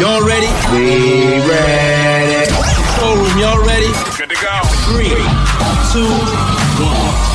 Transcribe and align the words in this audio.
Y'all 0.00 0.26
ready? 0.26 0.46
We 0.72 1.46
ready. 1.46 2.50
Showroom, 2.96 3.38
y'all 3.38 3.62
ready? 3.62 3.92
Good 4.16 4.30
to 4.30 4.36
go. 4.40 4.60
Three, 4.88 5.10
two, 5.92 6.08
one. 6.80 7.30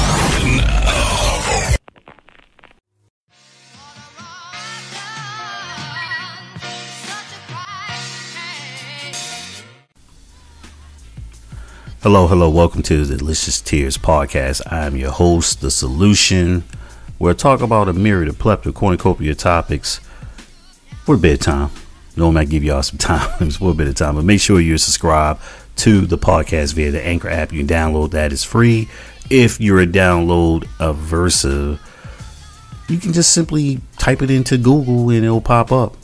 Hello, 12.02 12.26
hello, 12.26 12.50
welcome 12.50 12.82
to 12.82 13.06
the 13.06 13.16
Delicious 13.16 13.62
Tears 13.62 14.00
podcast. 14.00 14.64
I 14.72 14.88
am 14.88 14.96
your 14.96 15.12
host, 15.12 15.62
The 15.62 15.70
Solution. 15.70 16.64
We'll 17.20 17.36
talk 17.36 17.62
about 17.62 17.90
a 17.90 17.94
myriad 17.94 18.30
of 18.30 18.40
plethora 18.40 18.74
cornucopia 18.74 19.36
topics 19.36 20.00
for 21.04 21.14
a 21.14 21.18
bit 21.20 21.34
of 21.34 21.40
time. 21.42 21.70
Normally, 22.16 22.42
I 22.42 22.46
give 22.46 22.64
y'all 22.64 22.84
some 22.84 22.98
time 23.00 23.30
a 23.40 23.44
little 23.46 23.74
bit 23.74 23.88
of 23.88 23.96
time, 23.96 24.16
but 24.16 24.26
make 24.26 24.42
sure 24.42 24.60
you 24.60 24.78
subscribe 24.78 25.40
to 25.78 26.06
the 26.06 26.18
podcast 26.18 26.74
via 26.74 26.92
the 26.92 27.06
Anchor 27.06 27.30
app. 27.30 27.52
You 27.52 27.66
can 27.66 27.68
download 27.68 28.12
that; 28.12 28.32
it's 28.32 28.44
free. 28.44 28.90
If 29.30 29.60
you're 29.60 29.82
a 29.82 29.88
download 29.88 30.66
aversive, 30.80 31.80
you 32.88 32.98
can 32.98 33.14
just 33.14 33.32
simply 33.32 33.82
type 33.98 34.22
it 34.22 34.30
into 34.30 34.58
Google 34.58 35.10
and 35.10 35.26
it'll 35.26 35.42
pop 35.42 35.72
up. 35.72 35.98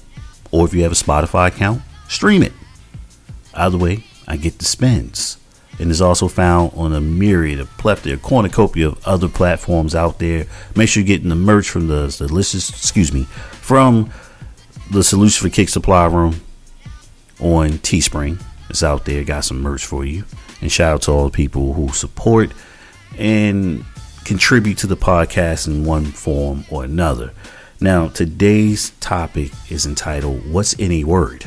Or 0.52 0.66
if 0.66 0.74
you 0.74 0.84
have 0.84 0.92
a 0.92 0.96
Spotify 0.96 1.48
account, 1.48 1.82
stream 2.08 2.44
it. 2.44 2.54
Either 3.54 3.78
way, 3.78 4.04
I 4.28 4.38
get 4.38 4.58
the 4.60 4.66
spins 4.66 5.38
and 5.80 5.90
is 5.90 6.02
also 6.02 6.28
found 6.28 6.72
on 6.76 6.94
a 6.94 7.02
myriad 7.02 7.60
of 7.60 7.70
plethora, 7.78 8.18
cornucopia 8.18 8.88
of 8.88 9.08
other 9.08 9.28
platforms 9.28 9.96
out 9.96 10.20
there. 10.20 10.46
Make 10.76 10.90
sure 10.90 11.02
you're 11.02 11.08
getting 11.08 11.30
the 11.30 11.36
merch 11.36 11.70
from 11.70 11.88
the 11.88 12.14
delicious, 12.18 12.70
excuse 12.70 13.12
me, 13.14 13.24
from 13.24 14.12
the 14.91 15.04
Solution 15.05 15.48
for 15.48 15.54
Kick 15.54 15.70
Supply 15.70 16.05
Room 16.08 16.41
on 17.40 17.70
Teespring. 17.80 18.44
It's 18.70 18.84
out 18.84 19.05
there. 19.05 19.23
Got 19.23 19.45
some 19.45 19.62
merch 19.62 19.86
for 19.86 20.04
you. 20.04 20.26
And 20.60 20.70
shout 20.70 20.93
out 20.93 21.02
to 21.04 21.12
all 21.12 21.24
the 21.26 21.32
people 21.32 21.74
who 21.74 21.88
support 21.90 22.52
and 23.18 23.85
contribute 24.26 24.77
to 24.79 24.88
the 24.88 24.98
podcast 24.98 25.68
in 25.68 25.85
one 25.85 26.05
form 26.05 26.66
or 26.70 26.84
another. 26.84 27.32
Now, 27.79 28.10
today's 28.10 28.91
topic 28.99 29.51
is 29.70 29.85
entitled 29.85 30.51
What's 30.51 30.74
in 30.74 30.91
a 30.91 31.05
Word? 31.05 31.46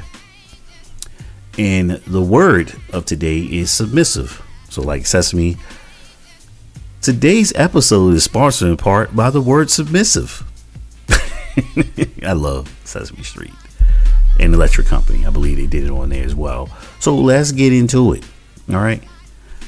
And 1.58 1.90
the 2.06 2.22
word 2.22 2.74
of 2.94 3.04
today 3.04 3.40
is 3.40 3.70
submissive. 3.70 4.42
So, 4.70 4.80
like 4.80 5.04
Sesame, 5.04 5.58
today's 7.02 7.52
episode 7.54 8.14
is 8.14 8.24
sponsored 8.24 8.68
in 8.68 8.76
part 8.78 9.14
by 9.14 9.28
the 9.28 9.42
word 9.42 9.70
submissive. 9.70 10.44
I 12.22 12.32
love 12.32 12.74
Sesame 12.84 13.22
Street 13.22 13.52
and 14.40 14.54
Electric 14.54 14.86
Company. 14.86 15.26
I 15.26 15.30
believe 15.30 15.56
they 15.56 15.66
did 15.66 15.84
it 15.84 15.90
on 15.90 16.08
there 16.08 16.24
as 16.24 16.34
well. 16.34 16.68
So, 17.00 17.16
let's 17.16 17.52
get 17.52 17.72
into 17.72 18.12
it. 18.12 18.24
All 18.70 18.76
right. 18.76 19.02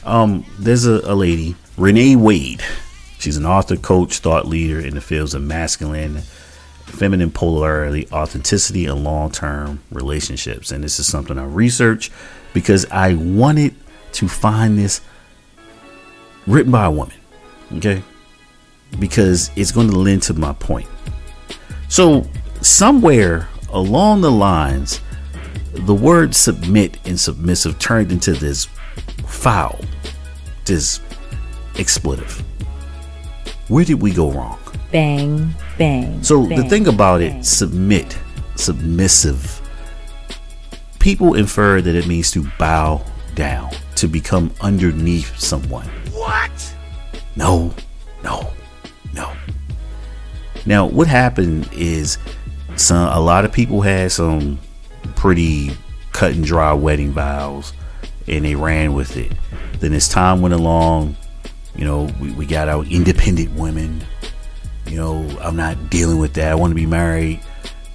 Um, 0.04 0.44
there's 0.58 0.86
a, 0.86 1.00
a 1.04 1.14
lady, 1.14 1.56
Renee 1.76 2.16
Wade. 2.16 2.62
She's 3.18 3.36
an 3.36 3.46
author, 3.46 3.76
coach, 3.76 4.18
thought 4.18 4.46
leader 4.46 4.78
in 4.80 4.94
the 4.94 5.00
fields 5.00 5.34
of 5.34 5.42
masculine 5.42 6.22
feminine 6.86 7.30
polarity, 7.30 8.08
authenticity, 8.12 8.86
and 8.86 9.04
long 9.04 9.30
term 9.30 9.82
relationships. 9.90 10.70
And 10.70 10.82
this 10.82 10.98
is 10.98 11.06
something 11.06 11.38
I 11.38 11.44
researched 11.44 12.12
because 12.52 12.86
I 12.90 13.14
wanted 13.14 13.74
to 14.12 14.28
find 14.28 14.78
this 14.78 15.00
written 16.46 16.72
by 16.72 16.86
a 16.86 16.90
woman. 16.90 17.16
Okay. 17.74 18.02
Because 18.98 19.50
it's 19.56 19.72
going 19.72 19.90
to 19.90 19.96
lend 19.96 20.22
to 20.24 20.34
my 20.34 20.52
point. 20.52 20.88
So, 21.88 22.26
somewhere 22.60 23.48
along 23.70 24.20
the 24.20 24.30
lines, 24.30 25.00
the 25.72 25.94
word 25.94 26.34
submit 26.34 26.98
and 27.06 27.18
submissive 27.18 27.78
turned 27.78 28.10
into 28.10 28.32
this 28.32 28.66
foul, 29.26 29.80
this 30.64 31.00
expletive. 31.78 32.42
Where 33.68 33.84
did 33.84 34.00
we 34.00 34.12
go 34.12 34.30
wrong? 34.30 34.58
Bang, 34.92 35.54
bang. 35.76 36.22
So 36.22 36.46
bang, 36.46 36.60
the 36.60 36.68
thing 36.68 36.86
about 36.86 37.20
bang. 37.20 37.38
it, 37.38 37.44
submit, 37.44 38.16
submissive. 38.54 39.60
People 40.98 41.34
infer 41.34 41.80
that 41.80 41.94
it 41.94 42.06
means 42.06 42.30
to 42.32 42.48
bow 42.58 43.04
down, 43.34 43.70
to 43.96 44.08
become 44.08 44.52
underneath 44.60 45.38
someone. 45.38 45.86
What? 46.12 46.74
No, 47.36 47.74
no, 48.22 48.40
no. 48.40 48.55
Now, 50.66 50.86
what 50.86 51.06
happened 51.06 51.68
is 51.72 52.18
some 52.76 53.08
a 53.08 53.20
lot 53.20 53.44
of 53.44 53.52
people 53.52 53.80
had 53.80 54.12
some 54.12 54.58
pretty 55.14 55.70
cut 56.12 56.32
and 56.32 56.44
dry 56.44 56.72
wedding 56.72 57.12
vows 57.12 57.72
and 58.26 58.44
they 58.44 58.54
ran 58.54 58.94
with 58.94 59.16
it. 59.16 59.32
Then 59.80 59.92
as 59.92 60.08
time 60.08 60.40
went 60.40 60.54
along, 60.54 61.16
you 61.76 61.84
know, 61.84 62.08
we, 62.20 62.32
we 62.32 62.46
got 62.46 62.68
our 62.68 62.84
independent 62.84 63.52
women. 63.54 64.02
You 64.86 64.96
know, 64.96 65.38
I'm 65.40 65.56
not 65.56 65.90
dealing 65.90 66.18
with 66.18 66.34
that. 66.34 66.50
I 66.50 66.54
want 66.54 66.70
to 66.70 66.74
be 66.74 66.86
married, 66.86 67.40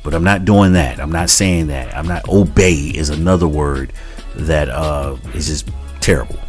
but 0.04 0.14
I'm 0.14 0.24
not 0.24 0.46
doing 0.46 0.74
that. 0.74 1.00
I'm 1.00 1.12
not 1.12 1.30
saying 1.30 1.68
that. 1.68 1.96
I'm 1.96 2.08
not 2.08 2.28
obey 2.30 2.76
is 2.76 3.10
another 3.10 3.48
word 3.48 3.94
that 4.36 4.70
uh 4.70 5.18
is 5.34 5.48
just 5.48 5.70
terrible. 6.00 6.40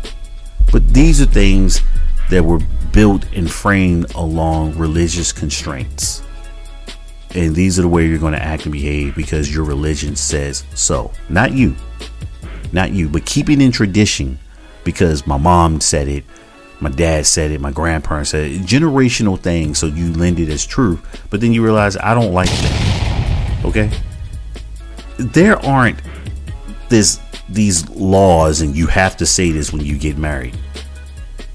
But 0.71 0.87
these 0.89 1.21
are 1.21 1.27
things 1.27 1.81
that 2.31 2.45
were 2.45 2.61
built 2.93 3.27
and 3.35 3.51
framed 3.51 4.13
along 4.15 4.77
religious 4.77 5.33
constraints. 5.33 6.23
And 7.35 7.55
these 7.55 7.79
are 7.79 7.83
the 7.83 7.89
way 7.89 8.07
you're 8.07 8.19
going 8.19 8.35
to 8.35 8.43
act 8.43 8.65
and 8.65 8.73
behave 8.73 9.17
because 9.17 9.53
your 9.53 9.65
religion 9.65 10.17
says 10.17 10.65
so. 10.75 11.13
Not 11.29 11.53
you. 11.53 11.75
Not 12.73 12.93
you, 12.93 13.09
but 13.09 13.25
keep 13.25 13.49
it 13.49 13.61
in 13.61 13.73
tradition 13.73 14.39
because 14.85 15.27
my 15.27 15.39
mom 15.39 15.81
said 15.81 16.09
it, 16.09 16.25
my 16.81 16.91
dad 16.91 17.27
said 17.27 17.51
it, 17.51 17.61
my 17.61 17.71
grandparents 17.71 18.31
said 18.31 18.51
it. 18.51 18.63
Generational 18.63 19.39
things, 19.39 19.79
so 19.79 19.87
you 19.87 20.13
lend 20.13 20.41
it 20.41 20.49
as 20.49 20.67
truth, 20.67 21.27
but 21.31 21.41
then 21.41 21.53
you 21.53 21.63
realize 21.63 21.97
I 21.97 22.15
don't 22.15 22.33
like 22.33 22.49
that. 22.49 23.63
Okay? 23.65 23.91
There 25.19 25.65
aren't 25.65 26.01
this 26.89 27.21
these 27.49 27.89
laws 27.91 28.63
and 28.63 28.75
you 28.75 28.87
have 28.87 29.17
to 29.19 29.27
say 29.27 29.53
this 29.53 29.73
when 29.73 29.85
you 29.85 29.99
get 29.99 30.17
married. 30.19 30.57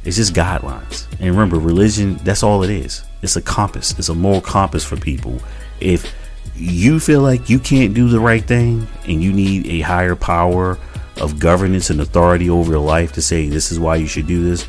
It's 0.08 0.16
just 0.16 0.34
guidelines. 0.34 1.06
And 1.20 1.30
remember, 1.30 1.60
religion, 1.60 2.16
that's 2.24 2.42
all 2.42 2.64
it 2.64 2.70
is. 2.70 3.04
It's 3.22 3.36
a 3.36 3.42
compass. 3.42 3.94
It's 4.00 4.08
a 4.08 4.16
moral 4.16 4.40
compass 4.40 4.86
for 4.86 4.96
people. 4.96 5.38
If 5.82 6.16
you 6.56 7.02
feel 7.02 7.20
like 7.20 7.50
you 7.50 7.60
can't 7.60 7.94
do 7.94 8.08
the 8.08 8.22
right 8.22 8.42
thing 8.42 8.88
and 9.06 9.22
you 9.22 9.34
need 9.34 9.68
a 9.68 9.82
higher 9.82 10.16
power 10.16 10.80
of 11.20 11.40
governance 11.40 11.90
and 11.90 12.00
authority 12.00 12.50
over 12.50 12.72
your 12.72 12.82
life 12.82 13.12
to 13.14 13.22
say 13.22 13.50
this 13.50 13.70
is 13.70 13.82
why 13.82 13.98
you 13.98 14.08
should 14.08 14.28
do 14.28 14.50
this, 14.50 14.66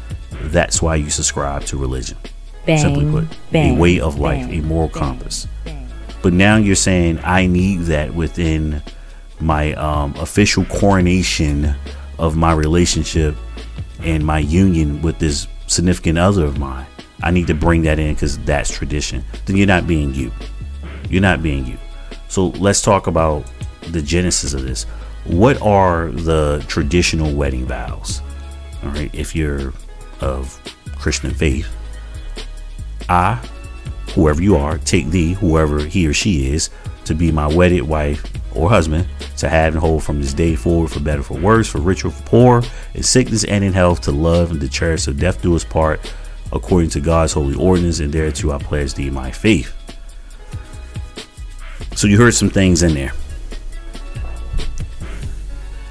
that's 0.51 0.83
why 0.83 0.97
you 0.97 1.09
subscribe 1.09 1.63
to 1.67 1.77
religion. 1.79 2.19
bang, 2.67 2.79
Simply 2.79 3.09
put, 3.09 3.39
bang, 3.53 3.77
a 3.77 3.81
way 3.81 4.01
of 4.01 4.19
life, 4.19 4.49
bang, 4.49 4.59
a 4.59 4.67
moral 4.67 4.89
compass. 4.89 5.47
But 6.21 6.33
now 6.33 6.57
you're 6.57 6.75
saying 6.75 7.21
I 7.23 7.47
need 7.47 7.83
that 7.83 8.13
within 8.13 8.83
my 9.39 9.75
um, 9.75 10.17
official 10.17 10.65
coronation 10.65 11.77
of 12.19 12.37
my 12.37 12.53
relationship 12.53 13.37
and 14.01 14.25
my 14.25 14.39
union 14.39 15.03
with 15.03 15.19
this 15.19 15.47
significant 15.67 16.19
other 16.19 16.45
of 16.45 16.59
mine. 16.59 16.87
I 17.23 17.31
need 17.31 17.47
to 17.49 17.55
bring 17.55 17.83
that 17.83 17.99
in 17.99 18.15
because 18.15 18.39
that's 18.39 18.71
tradition. 18.71 19.25
Then 19.47 19.57
you're 19.57 19.67
not 19.67 19.87
being 19.87 20.15
you. 20.15 20.33
You're 21.11 21.23
not 21.23 21.43
being 21.43 21.67
you. 21.67 21.79
So 22.29 22.49
let's 22.49 22.81
talk 22.81 23.07
about 23.07 23.51
the 23.91 24.03
genesis 24.03 24.55
of 24.55 24.63
this. 24.63 24.85
What 25.25 25.61
are 25.63 26.09
the 26.09 26.65
traditional 26.69 27.35
wedding 27.35 27.67
vows? 27.67 28.23
All 28.85 28.91
right, 28.91 29.13
if 29.15 29.35
you're 29.35 29.73
of 30.21 30.61
Christian 30.97 31.33
faith, 31.33 31.69
I 33.09 33.41
whoever 34.15 34.43
you 34.43 34.57
are, 34.57 34.79
take 34.79 35.09
thee, 35.09 35.35
whoever 35.35 35.79
he 35.81 36.07
or 36.07 36.13
she 36.13 36.53
is, 36.53 36.71
to 37.05 37.15
be 37.15 37.31
my 37.31 37.47
wedded 37.47 37.83
wife 37.83 38.25
or 38.55 38.69
husband, 38.69 39.07
to 39.37 39.49
have 39.49 39.75
and 39.75 39.81
hold 39.81 40.03
from 40.03 40.21
this 40.21 40.33
day 40.33 40.55
forward 40.57 40.91
for 40.91 41.01
better, 41.01 41.23
for 41.23 41.39
worse, 41.39 41.69
for 41.69 41.79
richer, 41.79 42.11
for 42.11 42.23
poor, 42.25 42.63
in 42.95 43.03
sickness 43.03 43.45
and 43.45 43.63
in 43.63 43.73
health, 43.73 44.01
to 44.03 44.13
love 44.13 44.51
and 44.51 44.61
to 44.61 44.69
cherish, 44.69 45.03
so 45.03 45.13
death 45.13 45.43
do 45.43 45.55
us 45.55 45.65
part, 45.65 46.01
according 46.53 46.91
to 46.91 47.01
God's 47.01 47.33
holy 47.33 47.55
ordinance, 47.55 48.01
and 48.01 48.13
thereto 48.13 48.53
I 48.53 48.59
pledge 48.59 48.95
thee 48.95 49.11
my 49.11 49.31
faith. 49.31 49.75
So 51.95 52.07
you 52.07 52.17
heard 52.17 52.35
some 52.35 52.51
things 52.51 52.83
in 52.83 52.95
there. 52.95 53.13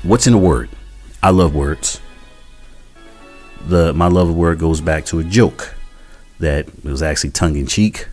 What's 0.04 0.26
in 0.26 0.34
a 0.34 0.38
word? 0.38 0.70
I 1.22 1.32
love 1.32 1.54
words. 1.54 2.00
The 3.68 3.94
my 3.94 4.08
love 4.08 4.30
of 4.30 4.36
word 4.36 4.60
goes 4.60 4.80
back 4.80 5.04
to 5.08 5.20
a 5.20 5.24
joke 5.24 5.76
that 6.40 6.68
was 6.86 7.02
actually 7.02 7.32
tongue 7.32 7.58
in 7.58 7.68
cheek. 7.68 8.08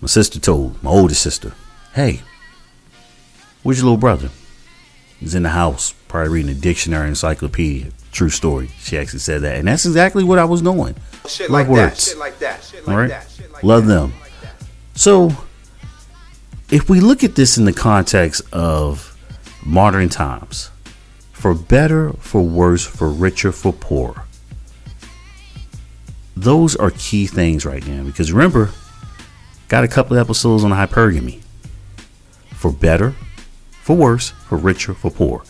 My 0.00 0.06
sister 0.06 0.38
told 0.38 0.80
my 0.80 0.90
oldest 0.90 1.20
sister, 1.20 1.54
"Hey, 1.94 2.20
where's 3.68 3.80
your 3.80 3.84
little 3.84 3.98
brother? 3.98 4.30
He's 5.20 5.34
in 5.34 5.42
the 5.42 5.50
house, 5.50 5.92
probably 6.08 6.30
reading 6.30 6.50
a 6.50 6.54
dictionary, 6.54 7.08
encyclopedia. 7.08 7.90
True 8.12 8.30
story. 8.30 8.70
She 8.78 8.96
actually 8.96 9.18
said 9.18 9.42
that, 9.42 9.56
and 9.56 9.68
that's 9.68 9.84
exactly 9.84 10.24
what 10.24 10.38
I 10.38 10.46
was 10.46 10.62
doing. 10.62 10.94
Shit 11.28 11.50
Love 11.50 11.50
like 11.50 11.66
that. 11.66 11.72
words. 11.90 12.08
Shit 12.08 12.16
like 12.16 12.38
that. 12.38 12.64
Shit 12.64 12.86
like 12.86 12.96
right, 12.96 13.08
that. 13.10 13.30
Shit 13.30 13.52
like 13.52 13.62
love 13.62 13.86
that. 13.86 13.92
them. 13.92 14.14
So, 14.94 15.32
if 16.70 16.88
we 16.88 17.00
look 17.00 17.22
at 17.22 17.34
this 17.34 17.58
in 17.58 17.66
the 17.66 17.74
context 17.74 18.40
of 18.54 19.14
modern 19.62 20.08
times. 20.08 20.70
For 21.32 21.54
better, 21.54 22.14
for 22.14 22.40
worse, 22.40 22.86
for 22.86 23.10
richer, 23.10 23.52
for 23.52 23.72
poor. 23.72 24.24
Those 26.34 26.74
are 26.74 26.90
key 26.90 27.26
things 27.26 27.66
right 27.66 27.86
now 27.86 28.02
because 28.04 28.32
remember, 28.32 28.70
got 29.68 29.84
a 29.84 29.88
couple 29.88 30.16
episodes 30.16 30.64
on 30.64 30.70
hypergamy. 30.70 31.42
For 32.54 32.72
better, 32.72 33.14
for 33.88 33.96
worse, 33.96 34.34
for 34.46 34.58
richer, 34.58 34.92
for 34.92 35.10
poor. 35.10 35.42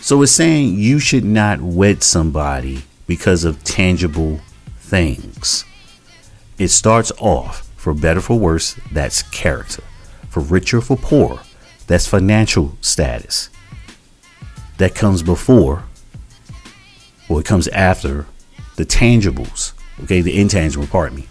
So 0.00 0.20
it's 0.22 0.32
saying 0.32 0.74
you 0.74 0.98
should 0.98 1.24
not 1.24 1.60
wed 1.60 2.02
somebody 2.02 2.82
because 3.06 3.44
of 3.44 3.62
tangible 3.62 4.40
things. 4.80 5.64
It 6.58 6.66
starts 6.70 7.12
off 7.20 7.70
for 7.76 7.94
better, 7.94 8.20
for 8.20 8.36
worse, 8.36 8.74
that's 8.90 9.22
character. 9.22 9.84
For 10.30 10.40
richer, 10.40 10.80
for 10.80 10.96
poor, 10.96 11.42
that's 11.86 12.08
financial 12.08 12.76
status. 12.80 13.50
That 14.78 14.96
comes 14.96 15.22
before, 15.22 15.84
or 17.28 17.38
it 17.38 17.46
comes 17.46 17.68
after 17.68 18.26
the 18.74 18.84
tangibles, 18.84 19.74
okay, 20.02 20.22
the 20.22 20.40
intangible, 20.40 20.88
pardon 20.88 21.18
me. 21.18 21.28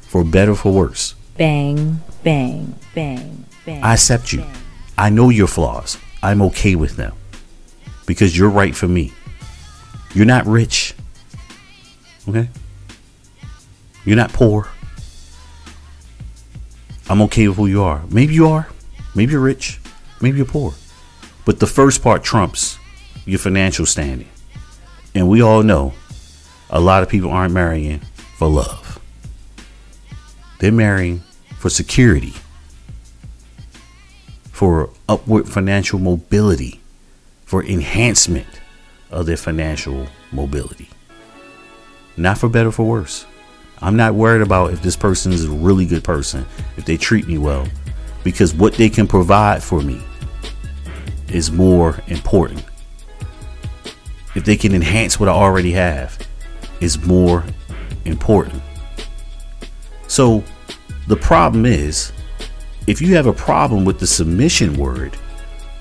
For 0.00 0.24
better, 0.24 0.56
for 0.56 0.72
worse. 0.72 1.14
Bang, 1.36 2.00
bang, 2.24 2.74
bang, 2.92 3.44
bang. 3.64 3.84
I 3.84 3.92
accept 3.92 4.32
you. 4.32 4.44
I 4.98 5.10
know 5.10 5.30
your 5.30 5.46
flaws. 5.46 5.98
I'm 6.22 6.42
okay 6.42 6.74
with 6.74 6.96
them 6.96 7.14
because 8.06 8.36
you're 8.36 8.50
right 8.50 8.74
for 8.74 8.88
me. 8.88 9.12
You're 10.14 10.26
not 10.26 10.46
rich. 10.46 10.94
Okay? 12.28 12.48
You're 14.04 14.16
not 14.16 14.32
poor. 14.32 14.68
I'm 17.08 17.20
okay 17.22 17.46
with 17.48 17.56
who 17.56 17.66
you 17.66 17.82
are. 17.82 18.02
Maybe 18.10 18.34
you 18.34 18.48
are. 18.48 18.68
Maybe 19.14 19.32
you're 19.32 19.40
rich. 19.40 19.80
Maybe 20.20 20.38
you're 20.38 20.46
poor. 20.46 20.74
But 21.44 21.60
the 21.60 21.66
first 21.66 22.02
part 22.02 22.24
trumps 22.24 22.78
your 23.24 23.38
financial 23.38 23.86
standing. 23.86 24.28
And 25.14 25.28
we 25.28 25.42
all 25.42 25.62
know 25.62 25.92
a 26.70 26.80
lot 26.80 27.02
of 27.02 27.08
people 27.08 27.30
aren't 27.30 27.54
marrying 27.54 28.00
for 28.38 28.48
love, 28.48 29.00
they're 30.58 30.72
marrying 30.72 31.22
for 31.58 31.70
security, 31.70 32.34
for 34.56 34.88
upward 35.06 35.46
financial 35.46 35.98
mobility, 35.98 36.80
for 37.44 37.62
enhancement 37.62 38.46
of 39.10 39.26
their 39.26 39.36
financial 39.36 40.06
mobility. 40.32 40.88
Not 42.16 42.38
for 42.38 42.48
better 42.48 42.70
for 42.70 42.88
worse. 42.88 43.26
I'm 43.82 43.96
not 43.96 44.14
worried 44.14 44.40
about 44.40 44.72
if 44.72 44.80
this 44.80 44.96
person 44.96 45.30
is 45.30 45.44
a 45.44 45.50
really 45.50 45.84
good 45.84 46.02
person, 46.02 46.46
if 46.78 46.86
they 46.86 46.96
treat 46.96 47.26
me 47.26 47.36
well, 47.36 47.68
because 48.24 48.54
what 48.54 48.72
they 48.72 48.88
can 48.88 49.06
provide 49.06 49.62
for 49.62 49.82
me 49.82 50.00
is 51.28 51.52
more 51.52 52.00
important. 52.06 52.64
If 54.34 54.46
they 54.46 54.56
can 54.56 54.74
enhance 54.74 55.20
what 55.20 55.28
I 55.28 55.32
already 55.32 55.72
have, 55.72 56.18
is 56.80 57.04
more 57.04 57.44
important. 58.06 58.62
So 60.08 60.42
the 61.08 61.16
problem 61.16 61.66
is 61.66 62.10
if 62.86 63.02
you 63.02 63.14
have 63.16 63.26
a 63.26 63.32
problem 63.32 63.84
with 63.84 63.98
the 63.98 64.06
submission 64.06 64.76
word, 64.76 65.14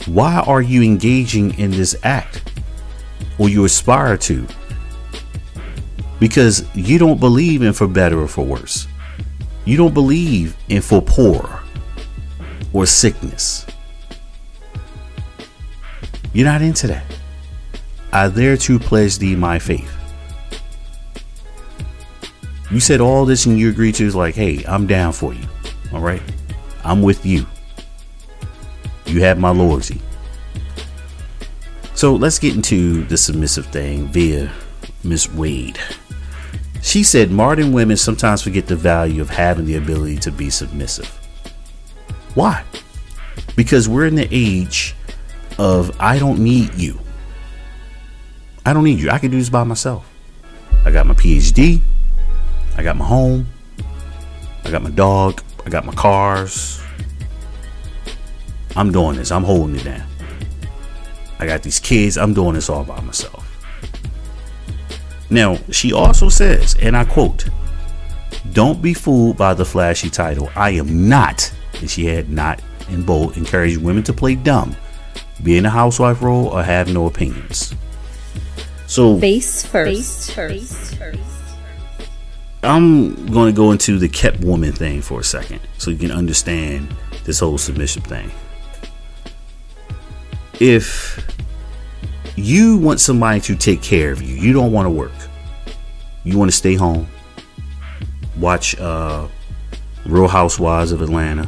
why 0.07 0.39
are 0.39 0.61
you 0.61 0.81
engaging 0.81 1.57
in 1.59 1.71
this 1.71 1.95
act 2.03 2.51
or 3.37 3.49
you 3.49 3.65
aspire 3.65 4.17
to? 4.17 4.47
Because 6.19 6.65
you 6.75 6.97
don't 6.97 7.19
believe 7.19 7.61
in 7.61 7.73
for 7.73 7.87
better 7.87 8.21
or 8.21 8.27
for 8.27 8.45
worse. 8.45 8.87
You 9.65 9.77
don't 9.77 9.93
believe 9.93 10.55
in 10.69 10.81
for 10.81 11.01
poor 11.01 11.61
or 12.73 12.85
sickness. 12.85 13.65
You're 16.33 16.45
not 16.45 16.61
into 16.61 16.87
that. 16.87 17.05
I 18.11 18.27
there 18.27 18.57
to 18.57 18.79
pledge 18.79 19.17
thee 19.17 19.35
my 19.35 19.59
faith. 19.59 19.91
You 22.71 22.79
said 22.79 22.99
all 22.99 23.25
this 23.25 23.45
and 23.45 23.59
you 23.59 23.69
agreed 23.69 23.95
to 23.95 24.05
is 24.05 24.15
like, 24.15 24.35
hey, 24.35 24.63
I'm 24.67 24.87
down 24.87 25.13
for 25.13 25.33
you. 25.33 25.45
All 25.93 26.01
right. 26.01 26.21
I'm 26.85 27.01
with 27.01 27.25
you. 27.25 27.45
You 29.05 29.21
have 29.21 29.39
my 29.39 29.49
loyalty. 29.49 29.99
So 31.95 32.13
let's 32.15 32.39
get 32.39 32.55
into 32.55 33.03
the 33.05 33.17
submissive 33.17 33.65
thing 33.67 34.07
via 34.07 34.51
Miss 35.03 35.31
Wade. 35.31 35.79
She 36.81 37.03
said 37.03 37.31
modern 37.31 37.73
women 37.73 37.97
sometimes 37.97 38.43
forget 38.43 38.67
the 38.67 38.75
value 38.75 39.21
of 39.21 39.29
having 39.29 39.65
the 39.65 39.75
ability 39.75 40.17
to 40.17 40.31
be 40.31 40.49
submissive. 40.49 41.07
Why? 42.35 42.63
Because 43.55 43.89
we're 43.89 44.05
in 44.05 44.15
the 44.15 44.27
age 44.29 44.95
of 45.57 45.95
I 45.99 46.19
don't 46.19 46.39
need 46.39 46.75
you. 46.75 46.99
I 48.65 48.73
don't 48.73 48.83
need 48.83 48.99
you. 48.99 49.09
I 49.09 49.17
can 49.17 49.31
do 49.31 49.37
this 49.37 49.49
by 49.49 49.63
myself. 49.63 50.07
I 50.83 50.91
got 50.91 51.07
my 51.07 51.13
PhD. 51.15 51.81
I 52.77 52.83
got 52.83 52.97
my 52.97 53.05
home. 53.05 53.47
I 54.63 54.69
got 54.69 54.83
my 54.83 54.91
dog. 54.91 55.41
I 55.65 55.69
got 55.69 55.85
my 55.85 55.93
cars. 55.93 56.81
I'm 58.75 58.91
doing 58.91 59.15
this. 59.15 59.31
I'm 59.31 59.43
holding 59.43 59.75
it 59.77 59.83
down. 59.83 60.07
I 61.39 61.45
got 61.45 61.63
these 61.63 61.79
kids. 61.79 62.17
I'm 62.17 62.33
doing 62.33 62.55
this 62.55 62.69
all 62.69 62.83
by 62.83 62.99
myself. 63.01 63.41
Now, 65.29 65.57
she 65.71 65.91
also 65.91 66.29
says, 66.29 66.75
and 66.81 66.95
I 66.95 67.03
quote, 67.03 67.49
Don't 68.53 68.81
be 68.81 68.93
fooled 68.93 69.37
by 69.37 69.53
the 69.53 69.65
flashy 69.65 70.09
title. 70.09 70.51
I 70.55 70.71
am 70.71 71.09
not, 71.09 71.51
and 71.79 71.89
she 71.89 72.05
had 72.05 72.29
not 72.29 72.61
in 72.89 73.03
bold, 73.03 73.35
encouraging 73.35 73.83
women 73.83 74.03
to 74.03 74.13
play 74.13 74.35
dumb, 74.35 74.75
be 75.43 75.57
in 75.57 75.65
a 75.65 75.69
housewife 75.69 76.21
role, 76.21 76.47
or 76.47 76.63
have 76.63 76.93
no 76.93 77.07
opinions. 77.07 77.73
So, 78.87 79.19
Face 79.19 79.65
first. 79.65 80.31
Face 80.31 80.93
first. 80.93 81.34
I'm 82.65 83.27
going 83.27 83.53
to 83.53 83.55
go 83.55 83.71
into 83.71 83.99
the 83.99 84.09
kept 84.09 84.39
woman 84.39 84.71
thing 84.71 85.01
for 85.01 85.19
a 85.19 85.23
second 85.23 85.59
so 85.77 85.91
you 85.91 85.97
can 85.97 86.11
understand 86.11 86.93
this 87.23 87.39
whole 87.39 87.57
submission 87.57 88.01
thing. 88.01 88.31
If 90.59 91.25
you 92.35 92.77
want 92.77 92.99
somebody 92.99 93.39
to 93.41 93.55
take 93.55 93.81
care 93.81 94.11
of 94.11 94.21
you, 94.21 94.35
you 94.35 94.53
don't 94.53 94.71
want 94.71 94.85
to 94.85 94.89
work, 94.89 95.11
you 96.23 96.37
want 96.37 96.49
to 96.49 96.55
stay 96.55 96.75
home, 96.75 97.07
watch 98.37 98.77
uh, 98.79 99.27
Real 100.05 100.27
Housewives 100.27 100.91
of 100.91 101.01
Atlanta, 101.01 101.47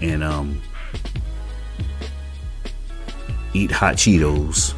and 0.00 0.24
um, 0.24 0.60
eat 3.52 3.70
hot 3.70 3.96
Cheetos 3.96 4.74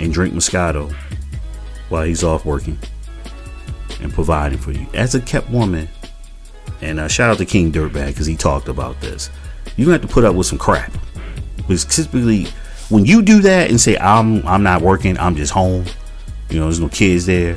and 0.00 0.12
drink 0.12 0.34
Moscato 0.34 0.94
while 1.88 2.04
he's 2.04 2.24
off 2.24 2.44
working 2.44 2.78
and 4.00 4.12
providing 4.12 4.58
for 4.58 4.72
you. 4.72 4.86
As 4.94 5.14
a 5.14 5.20
kept 5.20 5.50
woman, 5.50 5.88
and 6.80 7.00
uh, 7.00 7.08
shout 7.08 7.30
out 7.30 7.38
to 7.38 7.46
King 7.46 7.72
Dirtbag 7.72 8.08
because 8.08 8.26
he 8.26 8.36
talked 8.36 8.68
about 8.68 9.00
this. 9.00 9.30
You 9.76 9.90
have 9.90 10.02
to 10.02 10.08
put 10.08 10.24
up 10.24 10.34
with 10.34 10.46
some 10.46 10.58
crap. 10.58 10.92
Because 11.56 11.84
typically, 11.84 12.46
when 12.88 13.04
you 13.04 13.22
do 13.22 13.40
that 13.42 13.70
and 13.70 13.80
say 13.80 13.96
I'm 13.98 14.46
I'm 14.46 14.62
not 14.62 14.80
working, 14.80 15.18
I'm 15.18 15.36
just 15.36 15.52
home. 15.52 15.84
You 16.48 16.58
know, 16.58 16.64
there's 16.64 16.80
no 16.80 16.88
kids 16.88 17.26
there. 17.26 17.56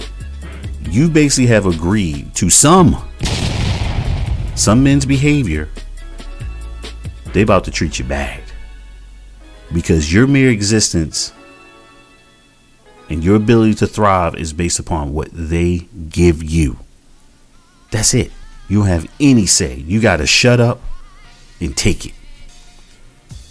You 0.90 1.10
basically 1.10 1.48
have 1.48 1.66
agreed 1.66 2.34
to 2.36 2.50
some 2.50 2.98
some 4.56 4.84
men's 4.84 5.06
behavior. 5.06 5.70
They 7.34 7.42
about 7.42 7.64
to 7.66 7.72
treat 7.72 7.98
you 8.00 8.06
bad 8.06 8.42
because 9.74 10.12
your 10.14 10.28
mere 10.28 10.50
existence 10.50 11.32
and 13.12 13.26
your 13.26 13.36
ability 13.36 13.74
to 13.74 13.88
thrive 13.88 14.36
is 14.36 14.54
based 14.54 14.80
upon 14.80 15.14
what 15.14 15.28
they 15.34 15.80
give 16.08 16.42
you. 16.42 16.78
That's 17.92 18.14
it. 18.14 18.32
You 18.70 18.84
have 18.84 19.12
any 19.20 19.46
say. 19.48 19.76
You 19.76 20.00
got 20.00 20.18
to 20.18 20.26
shut 20.26 20.62
up 20.62 20.80
and 21.60 21.76
take 21.76 22.06
it. 22.06 22.14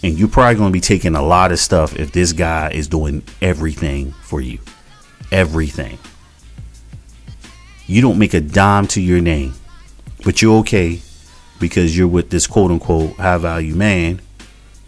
And 0.02 0.18
you're 0.18 0.28
probably 0.28 0.54
going 0.54 0.70
to 0.70 0.72
be 0.72 0.80
taking 0.80 1.14
a 1.14 1.20
lot 1.20 1.52
of 1.52 1.58
stuff 1.58 1.94
if 1.94 2.10
this 2.10 2.32
guy 2.32 2.70
is 2.70 2.88
doing 2.88 3.22
everything 3.42 4.12
for 4.22 4.40
you. 4.40 4.60
Everything. 5.30 5.98
You 7.86 8.00
don't 8.00 8.18
make 8.18 8.32
a 8.32 8.40
dime 8.40 8.86
to 8.88 9.02
your 9.02 9.20
name, 9.20 9.52
but 10.24 10.40
you're 10.40 10.60
okay 10.60 11.02
because 11.58 11.98
you're 11.98 12.08
with 12.08 12.30
this 12.30 12.46
quote 12.46 12.70
unquote 12.70 13.12
high 13.16 13.36
value 13.36 13.74
man 13.74 14.22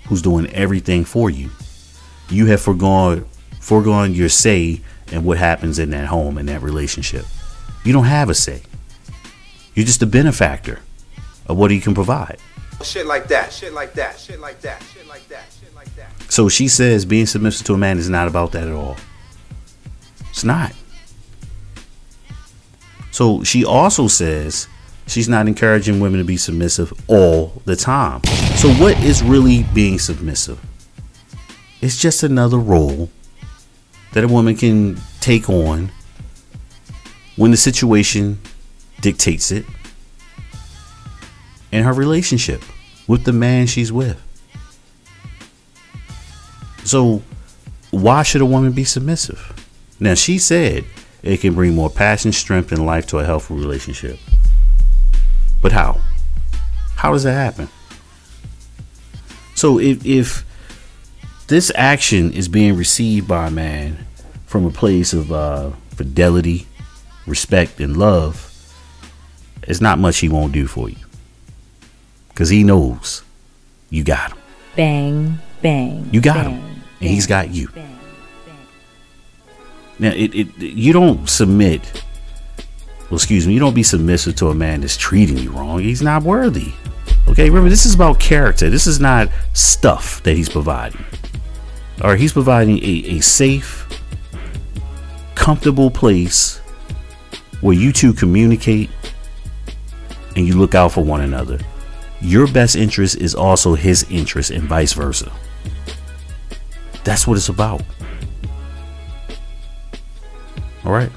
who's 0.06 0.22
doing 0.22 0.46
everything 0.46 1.04
for 1.04 1.28
you. 1.28 1.50
You 2.30 2.46
have 2.46 2.62
foregone 2.62 3.26
foregone 3.62 4.12
your 4.12 4.28
say 4.28 4.80
and 5.10 5.24
what 5.24 5.38
happens 5.38 5.78
in 5.78 5.90
that 5.90 6.06
home 6.06 6.36
in 6.36 6.46
that 6.46 6.62
relationship. 6.62 7.24
You 7.84 7.92
don't 7.92 8.04
have 8.04 8.28
a 8.28 8.34
say. 8.34 8.62
You're 9.74 9.86
just 9.86 10.02
a 10.02 10.06
benefactor 10.06 10.80
of 11.46 11.56
what 11.56 11.70
he 11.70 11.80
can 11.80 11.94
provide. 11.94 12.38
Shit 12.82 13.06
like 13.06 13.28
that. 13.28 13.52
Shit 13.52 13.72
like 13.72 13.94
that. 13.94 14.18
Shit 14.18 14.40
like 14.40 14.60
that. 14.62 14.82
Shit 14.92 15.06
like 15.06 15.26
that. 15.28 15.44
Shit 15.60 15.74
like 15.74 15.94
that. 15.96 16.10
So 16.30 16.48
she 16.48 16.68
says 16.68 17.04
being 17.04 17.26
submissive 17.26 17.66
to 17.68 17.74
a 17.74 17.78
man 17.78 17.98
is 17.98 18.10
not 18.10 18.28
about 18.28 18.52
that 18.52 18.66
at 18.66 18.74
all. 18.74 18.96
It's 20.30 20.44
not. 20.44 20.72
So 23.10 23.44
she 23.44 23.64
also 23.64 24.08
says 24.08 24.66
She's 25.06 25.28
not 25.28 25.48
encouraging 25.48 26.00
women 26.00 26.18
to 26.18 26.24
be 26.24 26.36
submissive 26.36 26.92
all 27.08 27.60
the 27.64 27.76
time. 27.76 28.24
So, 28.56 28.72
what 28.74 28.98
is 29.00 29.22
really 29.22 29.64
being 29.74 29.98
submissive? 29.98 30.60
It's 31.80 31.98
just 31.98 32.22
another 32.22 32.58
role 32.58 33.10
that 34.12 34.24
a 34.24 34.28
woman 34.28 34.56
can 34.56 35.00
take 35.20 35.48
on 35.48 35.90
when 37.36 37.50
the 37.50 37.56
situation 37.56 38.38
dictates 39.00 39.50
it 39.50 39.64
in 41.70 41.82
her 41.82 41.92
relationship 41.92 42.62
with 43.08 43.24
the 43.24 43.32
man 43.32 43.66
she's 43.66 43.90
with. 43.90 44.20
So, 46.84 47.22
why 47.90 48.22
should 48.22 48.40
a 48.40 48.46
woman 48.46 48.72
be 48.72 48.84
submissive? 48.84 49.52
Now, 49.98 50.14
she 50.14 50.38
said 50.38 50.84
it 51.22 51.40
can 51.40 51.54
bring 51.54 51.74
more 51.74 51.90
passion, 51.90 52.32
strength, 52.32 52.72
and 52.72 52.84
life 52.84 53.06
to 53.08 53.18
a 53.18 53.24
healthy 53.24 53.54
relationship. 53.54 54.18
But 55.62 55.72
how? 55.72 56.00
How 56.96 57.12
does 57.12 57.22
that 57.22 57.34
happen? 57.34 57.68
So, 59.54 59.78
if, 59.78 60.04
if 60.04 60.44
this 61.52 61.70
action 61.74 62.32
is 62.32 62.48
being 62.48 62.74
received 62.76 63.28
by 63.28 63.48
a 63.48 63.50
man 63.50 64.06
from 64.46 64.64
a 64.64 64.70
place 64.70 65.12
of 65.12 65.30
uh, 65.30 65.70
fidelity, 65.90 66.66
respect, 67.26 67.78
and 67.78 67.94
love, 67.94 68.48
it's 69.64 69.80
not 69.80 69.98
much 69.98 70.20
he 70.20 70.30
won't 70.30 70.52
do 70.52 70.66
for 70.66 70.88
you. 70.88 70.96
Because 72.28 72.48
he 72.48 72.64
knows 72.64 73.22
you 73.90 74.02
got 74.02 74.32
him. 74.32 74.38
Bang, 74.76 75.38
bang. 75.60 76.08
You 76.10 76.22
got 76.22 76.36
bang, 76.36 76.52
him. 76.52 76.82
And 77.00 77.10
he's 77.10 77.26
got 77.26 77.50
you. 77.50 77.68
Bang, 77.68 77.98
bang. 78.46 78.66
Now, 79.98 80.12
it, 80.12 80.34
it 80.34 80.56
you 80.58 80.94
don't 80.94 81.28
submit. 81.28 82.02
Well, 83.10 83.16
excuse 83.16 83.46
me. 83.46 83.52
You 83.52 83.60
don't 83.60 83.74
be 83.74 83.82
submissive 83.82 84.36
to 84.36 84.48
a 84.48 84.54
man 84.54 84.80
that's 84.80 84.96
treating 84.96 85.36
you 85.36 85.50
wrong. 85.50 85.80
He's 85.80 86.00
not 86.00 86.22
worthy. 86.22 86.72
Okay, 87.28 87.50
remember 87.50 87.68
this 87.68 87.84
is 87.84 87.94
about 87.94 88.18
character. 88.18 88.70
This 88.70 88.86
is 88.86 89.00
not 89.00 89.28
stuff 89.52 90.22
that 90.22 90.34
he's 90.34 90.48
providing. 90.48 91.04
Right, 92.00 92.18
he's 92.18 92.32
providing 92.32 92.78
a, 92.78 93.16
a 93.16 93.20
safe, 93.20 93.86
comfortable 95.34 95.90
place 95.90 96.58
where 97.60 97.74
you 97.74 97.92
two 97.92 98.12
communicate 98.12 98.90
and 100.36 100.46
you 100.46 100.58
look 100.58 100.74
out 100.74 100.92
for 100.92 101.04
one 101.04 101.20
another. 101.20 101.58
Your 102.20 102.46
best 102.46 102.76
interest 102.76 103.16
is 103.16 103.34
also 103.34 103.74
his 103.74 104.04
interest, 104.10 104.50
and 104.50 104.62
vice 104.64 104.92
versa. 104.92 105.32
That's 107.04 107.26
what 107.26 107.36
it's 107.36 107.48
about. 107.48 107.82
All 110.84 110.92
right. 110.92 111.10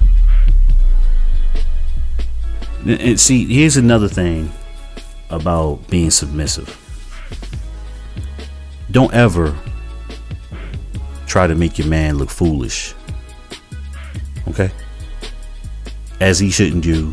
And 2.84 3.18
see, 3.18 3.44
here's 3.44 3.76
another 3.76 4.08
thing 4.08 4.52
about 5.30 5.88
being 5.88 6.10
submissive. 6.10 6.82
Don't 8.90 9.12
ever 9.12 9.56
try 11.36 11.46
to 11.46 11.54
make 11.54 11.76
your 11.76 11.86
man 11.86 12.16
look 12.16 12.30
foolish. 12.30 12.94
Okay? 14.48 14.70
As 16.18 16.38
he 16.38 16.50
shouldn't 16.50 16.82
do 16.82 17.12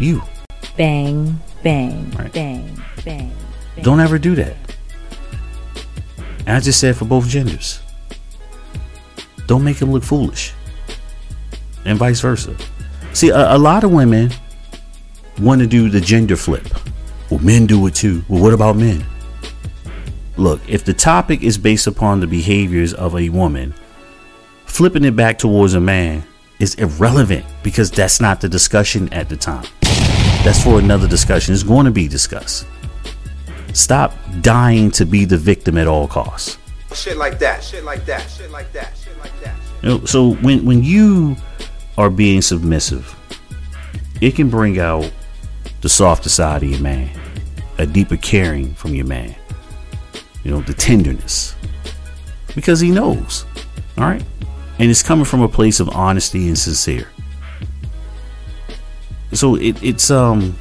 you. 0.00 0.20
Bang, 0.76 1.38
bang, 1.62 2.10
Right. 2.18 2.32
bang, 2.32 2.82
bang. 3.04 3.30
bang. 3.76 3.84
Don't 3.84 4.00
ever 4.00 4.18
do 4.18 4.34
that. 4.34 4.56
And 6.40 6.56
I 6.56 6.58
just 6.58 6.80
said 6.80 6.96
for 6.96 7.04
both 7.04 7.28
genders. 7.28 7.78
Don't 9.46 9.62
make 9.62 9.80
him 9.80 9.92
look 9.92 10.02
foolish. 10.02 10.52
And 11.84 11.96
vice 11.98 12.20
versa. 12.20 12.56
See, 13.12 13.28
a, 13.28 13.54
a 13.54 13.58
lot 13.58 13.84
of 13.84 13.92
women 13.92 14.32
want 15.38 15.60
to 15.60 15.68
do 15.68 15.88
the 15.88 16.00
gender 16.00 16.34
flip. 16.34 16.66
Well, 17.30 17.38
men 17.38 17.66
do 17.66 17.86
it 17.86 17.94
too. 17.94 18.24
Well, 18.28 18.42
what 18.42 18.54
about 18.54 18.74
men? 18.74 19.04
Look, 20.40 20.62
if 20.66 20.84
the 20.86 20.94
topic 20.94 21.42
is 21.42 21.58
based 21.58 21.86
upon 21.86 22.20
the 22.20 22.26
behaviors 22.26 22.94
of 22.94 23.14
a 23.14 23.28
woman, 23.28 23.74
flipping 24.64 25.04
it 25.04 25.14
back 25.14 25.36
towards 25.36 25.74
a 25.74 25.80
man 25.80 26.24
is 26.58 26.76
irrelevant 26.76 27.44
because 27.62 27.90
that's 27.90 28.22
not 28.22 28.40
the 28.40 28.48
discussion 28.48 29.12
at 29.12 29.28
the 29.28 29.36
time. 29.36 29.66
That's 30.42 30.64
for 30.64 30.78
another 30.78 31.06
discussion. 31.06 31.52
It's 31.52 31.62
going 31.62 31.84
to 31.84 31.90
be 31.90 32.08
discussed. 32.08 32.66
Stop 33.74 34.14
dying 34.40 34.90
to 34.92 35.04
be 35.04 35.26
the 35.26 35.36
victim 35.36 35.76
at 35.76 35.86
all 35.86 36.08
costs. 36.08 36.56
Shit 36.94 37.18
like 37.18 37.38
that. 37.40 37.62
Shit 37.62 37.84
like 37.84 38.06
that. 38.06 38.26
Shit 38.30 38.50
like 38.50 38.72
that. 38.72 38.96
Shit 38.96 39.18
like 39.18 39.38
that. 39.42 39.54
You 39.82 39.88
know, 39.90 40.04
so 40.06 40.36
when 40.36 40.64
when 40.64 40.82
you 40.82 41.36
are 41.98 42.08
being 42.08 42.40
submissive, 42.40 43.14
it 44.22 44.36
can 44.36 44.48
bring 44.48 44.78
out 44.78 45.12
the 45.82 45.90
softer 45.90 46.30
side 46.30 46.62
of 46.62 46.70
your 46.70 46.80
man, 46.80 47.10
a 47.76 47.84
deeper 47.84 48.16
caring 48.16 48.72
from 48.72 48.94
your 48.94 49.04
man. 49.04 49.36
You 50.44 50.52
know, 50.52 50.60
the 50.60 50.74
tenderness. 50.74 51.54
Because 52.54 52.80
he 52.80 52.90
knows. 52.90 53.44
All 53.98 54.04
right? 54.04 54.22
And 54.78 54.90
it's 54.90 55.02
coming 55.02 55.24
from 55.24 55.42
a 55.42 55.48
place 55.48 55.80
of 55.80 55.88
honesty 55.90 56.48
and 56.48 56.58
sincere. 56.58 57.08
So 59.32 59.54
it, 59.54 59.82
it's 59.82 60.10
um 60.10 60.56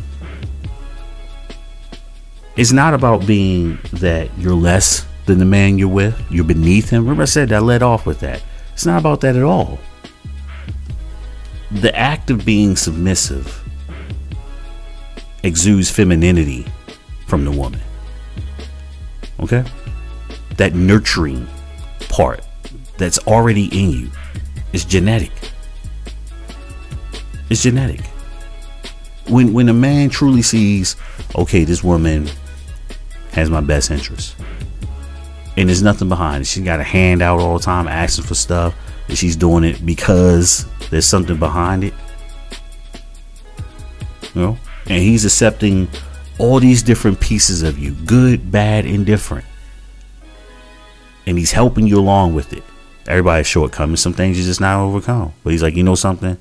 it's 2.56 2.72
not 2.72 2.94
about 2.94 3.26
being 3.26 3.80
that 3.94 4.30
you're 4.38 4.54
less 4.54 5.06
than 5.26 5.40
the 5.40 5.46
man 5.46 5.78
you're 5.78 5.88
with, 5.88 6.22
you're 6.30 6.44
beneath 6.44 6.90
him. 6.90 7.04
Remember 7.04 7.24
I 7.24 7.26
said 7.26 7.52
I 7.52 7.60
led 7.60 7.82
off 7.82 8.06
with 8.06 8.20
that. 8.20 8.44
It's 8.74 8.86
not 8.86 9.00
about 9.00 9.22
that 9.22 9.36
at 9.36 9.44
all. 9.44 9.80
The 11.72 11.96
act 11.96 12.30
of 12.30 12.46
being 12.46 12.76
submissive 12.76 13.64
exudes 15.44 15.90
femininity 15.90 16.68
from 17.28 17.46
the 17.46 17.52
woman. 17.52 17.82
Okay? 19.40 19.64
That 20.58 20.74
nurturing 20.74 21.48
part 22.10 22.42
that's 22.98 23.18
already 23.20 23.66
in 23.66 23.92
you 23.92 24.12
is 24.74 24.86
genetic. 24.86 25.32
It's 27.50 27.64
genetic. 27.64 28.02
When 29.28 29.54
when 29.54 29.70
a 29.70 29.74
man 29.74 30.10
truly 30.10 30.42
sees, 30.42 30.96
okay, 31.36 31.64
this 31.64 31.84
woman 31.84 32.30
has 33.32 33.50
my 33.50 33.62
best 33.62 33.92
interest. 33.92 34.36
And 35.58 35.68
there's 35.68 35.84
nothing 35.84 36.10
behind 36.10 36.44
it. 36.44 36.46
She 36.46 36.62
got 36.62 36.80
a 36.80 36.84
hand 36.84 37.22
out 37.22 37.40
all 37.40 37.58
the 37.58 37.64
time 37.64 37.88
asking 37.88 38.26
for 38.26 38.36
stuff. 38.36 38.76
And 39.08 39.18
she's 39.18 39.36
doing 39.36 39.64
it 39.64 39.86
because 39.86 40.66
there's 40.90 41.06
something 41.06 41.38
behind 41.38 41.84
it. 41.84 41.94
You 44.34 44.42
know? 44.42 44.58
And 44.86 45.02
he's 45.02 45.26
accepting 45.26 45.88
all 46.40 46.60
these 46.60 46.82
different 46.82 47.20
pieces 47.20 47.62
of 47.62 47.78
you, 47.78 47.92
good, 47.92 48.52
bad, 48.52 48.86
indifferent. 48.86 49.46
And 51.28 51.38
he's 51.38 51.52
helping 51.52 51.86
you 51.86 52.00
along 52.00 52.34
with 52.34 52.54
it. 52.54 52.64
Everybody's 53.08 53.46
shortcomings. 53.46 54.02
Some 54.02 54.14
things 54.14 54.40
you 54.40 54.46
just 54.46 54.62
not 54.62 54.82
overcome. 54.82 55.34
But 55.44 55.52
he's 55.52 55.62
like, 55.62 55.76
you 55.76 55.84
know 55.84 55.96
something? 55.96 56.38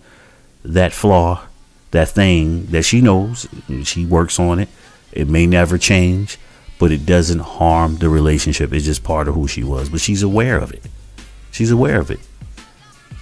That 0.65 0.93
flaw, 0.93 1.43
that 1.91 2.09
thing 2.09 2.67
that 2.67 2.85
she 2.85 3.01
knows, 3.01 3.49
she 3.85 4.07
works 4.07 4.39
on 4.39 4.61
it. 4.61 4.69
It 5.13 5.29
may 5.29 5.47
never 5.47 5.79
change, 5.79 6.39
but 6.79 6.93
it 6.93 7.05
doesn't 7.05 7.41
harm 7.41 7.97
the 7.97 8.09
relationship. 8.09 8.73
It's 8.73 8.85
just 8.85 9.03
part 9.03 9.29
of 9.29 9.35
who 9.35 9.49
she 9.49 9.65
was. 9.65 9.89
But 9.89 10.01
she's 10.01 10.23
aware 10.23 10.59
of 10.59 10.73
it. 10.73 10.83
She's 11.51 11.71
aware 11.71 12.01
of 12.01 12.11
it. 12.11 12.21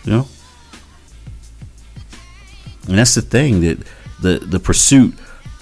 You 0.04 0.12
know? 0.12 0.28
And 2.88 2.98
that's 2.98 3.14
the 3.14 3.22
thing 3.22 3.60
that 3.62 3.78
the 4.20 4.38
the 4.38 4.60
pursuit 4.60 5.14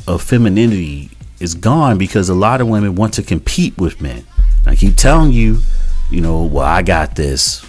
of 0.07 0.23
femininity 0.23 1.11
is 1.41 1.55
gone 1.55 1.99
because 1.99 2.29
a 2.29 2.35
lot 2.35 2.61
of 2.61 2.69
women 2.69 2.95
want 2.95 3.15
to 3.15 3.23
compete 3.23 3.77
with 3.79 4.01
men. 4.01 4.25
And 4.61 4.69
I 4.69 4.77
keep 4.77 4.97
telling 4.97 5.33
you, 5.33 5.61
you 6.11 6.21
know, 6.21 6.45
well, 6.45 6.67
I 6.67 6.83
got 6.83 7.17
this. 7.17 7.65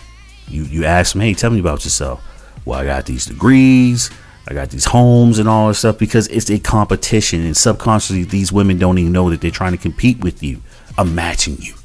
You 0.47 0.63
you 0.63 0.85
ask 0.85 1.15
me, 1.15 1.25
hey, 1.25 1.33
tell 1.33 1.49
me 1.49 1.59
about 1.59 1.83
yourself. 1.83 2.23
Well, 2.65 2.79
I 2.79 2.85
got 2.85 3.05
these 3.05 3.25
degrees, 3.25 4.09
I 4.47 4.53
got 4.53 4.69
these 4.69 4.85
homes 4.85 5.39
and 5.39 5.47
all 5.47 5.67
this 5.67 5.79
stuff 5.79 5.97
because 5.97 6.27
it's 6.27 6.49
a 6.49 6.59
competition, 6.59 7.45
and 7.45 7.55
subconsciously 7.55 8.23
these 8.23 8.51
women 8.51 8.77
don't 8.79 8.97
even 8.97 9.11
know 9.11 9.29
that 9.29 9.41
they're 9.41 9.51
trying 9.51 9.73
to 9.73 9.77
compete 9.77 10.19
with 10.21 10.41
you, 10.41 10.61
I'm 10.97 11.13
matching 11.13 11.57
you, 11.59 11.75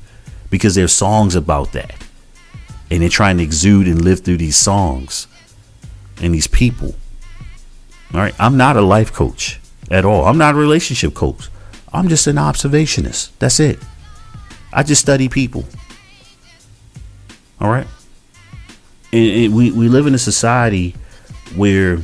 because 0.48 0.74
there's 0.74 0.92
songs 0.92 1.34
about 1.34 1.72
that, 1.72 1.94
and 2.90 3.02
they're 3.02 3.10
trying 3.10 3.36
to 3.38 3.42
exude 3.42 3.86
and 3.86 4.02
live 4.02 4.20
through 4.20 4.38
these 4.38 4.56
songs 4.56 5.26
and 6.22 6.34
these 6.34 6.46
people. 6.46 6.94
All 8.14 8.20
right, 8.20 8.34
I'm 8.38 8.56
not 8.56 8.76
a 8.76 8.82
life 8.82 9.12
coach 9.12 9.59
at 9.90 10.04
all. 10.04 10.24
I'm 10.24 10.38
not 10.38 10.54
a 10.54 10.58
relationship 10.58 11.14
coach. 11.14 11.48
I'm 11.92 12.08
just 12.08 12.26
an 12.26 12.36
observationist. 12.36 13.30
That's 13.38 13.58
it. 13.58 13.78
I 14.72 14.82
just 14.82 15.00
study 15.00 15.28
people. 15.28 15.64
All 17.60 17.70
right. 17.70 17.86
And, 19.12 19.30
and 19.30 19.54
we 19.54 19.72
we 19.72 19.88
live 19.88 20.06
in 20.06 20.14
a 20.14 20.18
society 20.18 20.94
where 21.56 21.98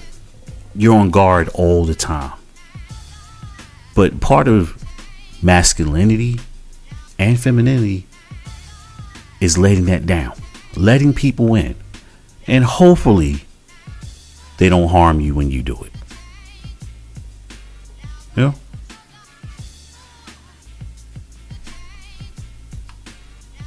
you're 0.75 0.97
on 0.97 1.11
guard 1.11 1.49
all 1.55 1.85
the 1.85 1.95
time. 1.95 2.33
But 3.95 4.21
part 4.21 4.49
of 4.49 4.85
masculinity 5.43 6.41
and 7.19 7.39
femininity 7.41 8.07
is 9.41 9.57
letting 9.57 9.87
that 9.87 10.05
down, 10.05 10.35
letting 10.77 11.15
people 11.15 11.55
in, 11.55 11.77
and 12.47 12.65
hopefully 12.65 13.45
they 14.59 14.69
don't 14.69 14.89
harm 14.89 15.21
you 15.21 15.35
when 15.35 15.51
you 15.51 15.63
do 15.63 15.83
it. 15.85 15.93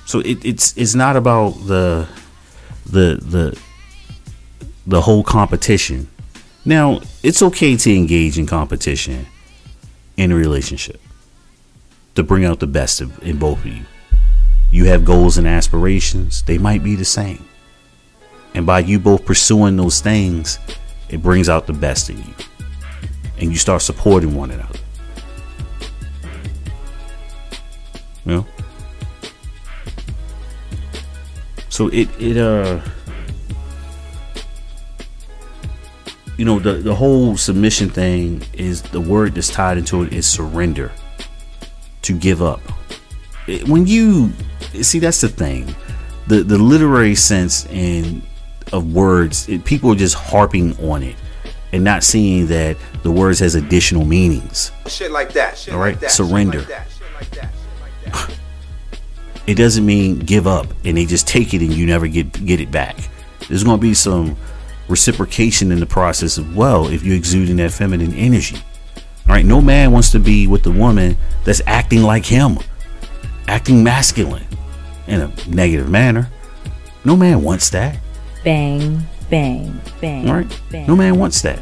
So 0.09 0.21
it, 0.21 0.43
it's 0.43 0.75
it's 0.75 0.95
not 0.95 1.15
about 1.15 1.51
the 1.67 2.07
the 2.87 3.19
the 3.21 3.59
the 4.87 5.01
whole 5.01 5.21
competition. 5.23 6.07
Now, 6.65 7.01
it's 7.21 7.43
okay 7.43 7.75
to 7.77 7.95
engage 7.95 8.39
in 8.39 8.47
competition 8.47 9.27
in 10.17 10.31
a 10.31 10.35
relationship 10.35 10.99
to 12.15 12.23
bring 12.23 12.43
out 12.43 12.59
the 12.59 12.65
best 12.65 13.01
of, 13.01 13.21
in 13.21 13.37
both 13.37 13.59
of 13.59 13.67
you. 13.67 13.85
You 14.71 14.85
have 14.85 15.05
goals 15.05 15.37
and 15.37 15.47
aspirations, 15.47 16.41
they 16.41 16.57
might 16.57 16.83
be 16.83 16.95
the 16.95 17.05
same. 17.05 17.45
And 18.55 18.65
by 18.65 18.79
you 18.79 18.97
both 18.97 19.25
pursuing 19.25 19.77
those 19.77 20.01
things, 20.01 20.57
it 21.09 21.21
brings 21.21 21.49
out 21.49 21.67
the 21.67 21.73
best 21.73 22.09
in 22.09 22.17
you. 22.17 22.33
And 23.37 23.51
you 23.51 23.59
start 23.59 23.83
supporting 23.83 24.33
one 24.33 24.49
another. 24.49 24.79
You 28.25 28.31
know? 28.37 28.47
So 31.79 31.88
it 31.88 32.09
it 32.19 32.36
uh 32.36 32.81
you 36.38 36.43
know 36.43 36.59
the 36.59 36.74
the 36.74 36.93
whole 36.93 37.38
submission 37.38 37.89
thing 37.89 38.43
is 38.51 38.81
the 38.81 39.00
word 39.00 39.36
that's 39.36 39.48
tied 39.48 39.77
into 39.77 40.03
it 40.03 40.12
is 40.12 40.27
surrender 40.27 40.91
to 42.01 42.12
give 42.12 42.41
up 42.41 42.59
It- 43.48 43.65
when 43.69 43.88
you 43.88 44.33
see 44.81 45.00
that's 45.00 45.21
the 45.21 45.29
thing 45.29 45.74
the 46.27 46.43
the 46.43 46.57
literary 46.57 47.15
sense 47.15 47.65
in 47.67 48.24
of 48.74 48.93
words 48.93 49.48
it, 49.48 49.63
people 49.63 49.89
are 49.93 49.95
just 49.95 50.15
harping 50.15 50.75
on 50.86 51.01
it 51.01 51.15
and 51.71 51.81
not 51.81 52.03
seeing 52.03 52.48
that 52.48 52.75
the 53.03 53.12
words 53.12 53.39
has 53.39 53.55
additional 53.55 54.03
meanings 54.03 54.74
Shit 54.88 55.12
like 55.12 55.31
that. 55.31 55.57
Shit 55.57 55.74
All 55.74 55.79
like 55.79 55.93
right, 55.93 56.00
that. 56.01 56.12
surrender. 56.12 56.59
Shit 56.59 56.69
like 56.69 56.77
that. 56.77 56.88
Shit 56.91 57.13
like 57.15 57.31
that. 57.31 57.51
Shit 58.03 58.13
like 58.13 58.27
that. 58.27 58.38
It 59.49 59.55
doesn't 59.55 59.83
mean 59.83 60.19
give 60.19 60.45
up 60.45 60.67
and 60.85 60.95
they 60.95 61.05
just 61.05 61.27
take 61.27 61.55
it 61.55 61.61
and 61.61 61.73
you 61.73 61.87
never 61.87 62.07
get 62.07 62.45
get 62.45 62.59
it 62.59 62.69
back. 62.69 62.95
There's 63.47 63.63
going 63.63 63.79
to 63.79 63.81
be 63.81 63.95
some 63.95 64.37
reciprocation 64.87 65.71
in 65.71 65.79
the 65.79 65.87
process 65.87 66.37
as 66.37 66.45
well 66.45 66.87
if 66.87 67.03
you're 67.03 67.15
exuding 67.15 67.55
that 67.55 67.71
feminine 67.71 68.13
energy. 68.13 68.57
All 69.27 69.33
right, 69.33 69.43
no 69.43 69.59
man 69.59 69.91
wants 69.91 70.11
to 70.11 70.19
be 70.19 70.45
with 70.45 70.61
the 70.61 70.69
woman 70.69 71.17
that's 71.45 71.63
acting 71.65 72.03
like 72.03 72.27
him, 72.27 72.59
acting 73.47 73.83
masculine 73.83 74.45
in 75.07 75.21
a 75.21 75.33
negative 75.47 75.89
manner. 75.89 76.29
No 77.03 77.17
man 77.17 77.41
wants 77.41 77.71
that. 77.71 77.97
bang, 78.43 79.01
bang, 79.31 79.81
bang. 79.99 80.29
All 80.29 80.35
right, 80.35 80.61
bang. 80.69 80.85
no 80.85 80.95
man 80.95 81.17
wants 81.17 81.41
that. 81.41 81.59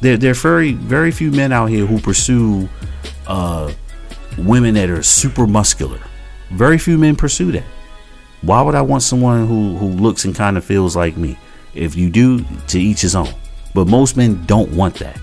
There, 0.00 0.16
there 0.16 0.32
are 0.32 0.34
very, 0.34 0.72
very 0.72 1.12
few 1.12 1.30
men 1.30 1.52
out 1.52 1.66
here 1.66 1.86
who 1.86 2.00
pursue 2.00 2.68
uh, 3.28 3.72
women 4.36 4.74
that 4.74 4.90
are 4.90 5.04
super 5.04 5.46
muscular. 5.46 6.00
Very 6.50 6.78
few 6.78 6.98
men 6.98 7.16
pursue 7.16 7.52
that. 7.52 7.64
Why 8.42 8.62
would 8.62 8.74
I 8.74 8.82
want 8.82 9.02
someone 9.02 9.46
who 9.46 9.76
who 9.76 9.88
looks 9.88 10.24
and 10.24 10.34
kind 10.34 10.56
of 10.56 10.64
feels 10.64 10.96
like 10.96 11.16
me? 11.16 11.38
If 11.74 11.94
you 11.96 12.10
do, 12.10 12.44
to 12.68 12.80
each 12.80 13.02
his 13.02 13.14
own. 13.14 13.32
But 13.74 13.86
most 13.86 14.16
men 14.16 14.44
don't 14.46 14.70
want 14.72 14.96
that. 14.96 15.20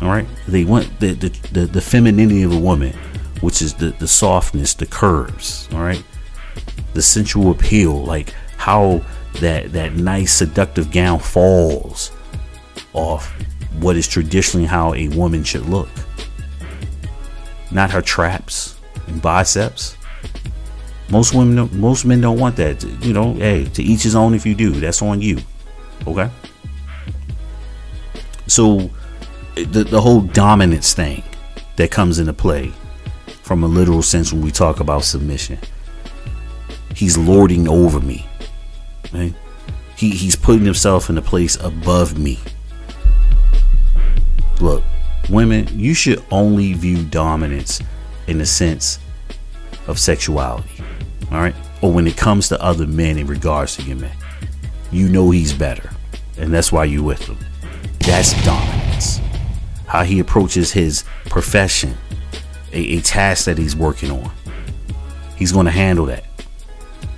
All 0.00 0.08
right, 0.08 0.26
they 0.48 0.64
want 0.64 1.00
the 1.00 1.12
the, 1.12 1.28
the, 1.52 1.66
the 1.66 1.80
femininity 1.80 2.42
of 2.42 2.52
a 2.52 2.58
woman, 2.58 2.92
which 3.40 3.60
is 3.60 3.74
the 3.74 3.90
the 3.98 4.08
softness, 4.08 4.74
the 4.74 4.86
curves. 4.86 5.68
All 5.72 5.82
right, 5.82 6.02
the 6.94 7.02
sensual 7.02 7.50
appeal, 7.50 8.04
like 8.04 8.34
how 8.56 9.02
that 9.40 9.72
that 9.72 9.94
nice 9.94 10.32
seductive 10.32 10.90
gown 10.90 11.18
falls 11.18 12.12
off 12.92 13.32
what 13.80 13.96
is 13.96 14.06
traditionally 14.06 14.66
how 14.66 14.94
a 14.94 15.08
woman 15.08 15.44
should 15.44 15.66
look. 15.66 15.88
Not 17.70 17.90
her 17.90 18.02
traps 18.02 18.78
and 19.06 19.20
biceps. 19.20 19.96
Most 21.10 21.34
women, 21.34 21.68
most 21.78 22.04
men 22.04 22.20
don't 22.20 22.38
want 22.38 22.56
that. 22.56 22.82
You 23.02 23.12
know, 23.12 23.34
hey, 23.34 23.64
to 23.64 23.82
each 23.82 24.02
his 24.02 24.14
own. 24.14 24.34
If 24.34 24.46
you 24.46 24.54
do, 24.54 24.70
that's 24.70 25.02
on 25.02 25.20
you. 25.20 25.38
Okay. 26.06 26.30
So, 28.46 28.90
the 29.54 29.84
the 29.84 30.00
whole 30.00 30.20
dominance 30.20 30.94
thing 30.94 31.22
that 31.76 31.90
comes 31.90 32.18
into 32.18 32.32
play, 32.32 32.72
from 33.42 33.62
a 33.62 33.66
literal 33.66 34.02
sense, 34.02 34.32
when 34.32 34.42
we 34.42 34.50
talk 34.50 34.80
about 34.80 35.04
submission, 35.04 35.58
he's 36.94 37.18
lording 37.18 37.68
over 37.68 38.00
me. 38.00 38.26
Right? 39.12 39.34
He 39.96 40.10
he's 40.10 40.36
putting 40.36 40.64
himself 40.64 41.10
in 41.10 41.18
a 41.18 41.22
place 41.22 41.56
above 41.56 42.18
me. 42.18 42.38
Look, 44.60 44.82
women, 45.28 45.68
you 45.78 45.94
should 45.94 46.22
only 46.30 46.72
view 46.72 47.04
dominance 47.04 47.82
in 48.26 48.38
the 48.38 48.46
sense 48.46 48.98
of 49.86 49.98
sexuality. 49.98 50.82
All 51.34 51.40
right? 51.40 51.54
Or 51.82 51.92
when 51.92 52.06
it 52.06 52.16
comes 52.16 52.48
to 52.48 52.62
other 52.62 52.86
men 52.86 53.18
in 53.18 53.26
regards 53.26 53.74
to 53.76 53.82
your 53.82 53.96
man. 53.96 54.16
You 54.92 55.08
know 55.08 55.30
he's 55.30 55.52
better. 55.52 55.90
And 56.38 56.54
that's 56.54 56.70
why 56.70 56.84
you're 56.84 57.02
with 57.02 57.26
him. 57.26 57.38
That's 57.98 58.32
dominance. 58.44 59.20
How 59.86 60.04
he 60.04 60.20
approaches 60.20 60.70
his 60.70 61.04
profession, 61.26 61.96
a, 62.72 62.78
a 62.78 63.00
task 63.00 63.46
that 63.46 63.58
he's 63.58 63.74
working 63.74 64.12
on. 64.12 64.30
He's 65.34 65.50
going 65.50 65.66
to 65.66 65.72
handle 65.72 66.06
that. 66.06 66.24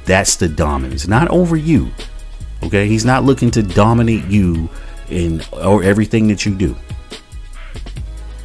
That's 0.07 0.37
the 0.37 0.49
dominance, 0.49 1.07
not 1.07 1.29
over 1.29 1.57
you. 1.57 1.91
Okay? 2.63 2.89
He's 2.89 3.05
not 3.05 3.25
looking 3.25 3.51
to 3.51 3.63
dominate 3.63 4.25
you 4.25 4.71
in 5.11 5.43
or 5.53 5.83
everything 5.83 6.29
that 6.29 6.47
you 6.47 6.55
do. 6.55 6.75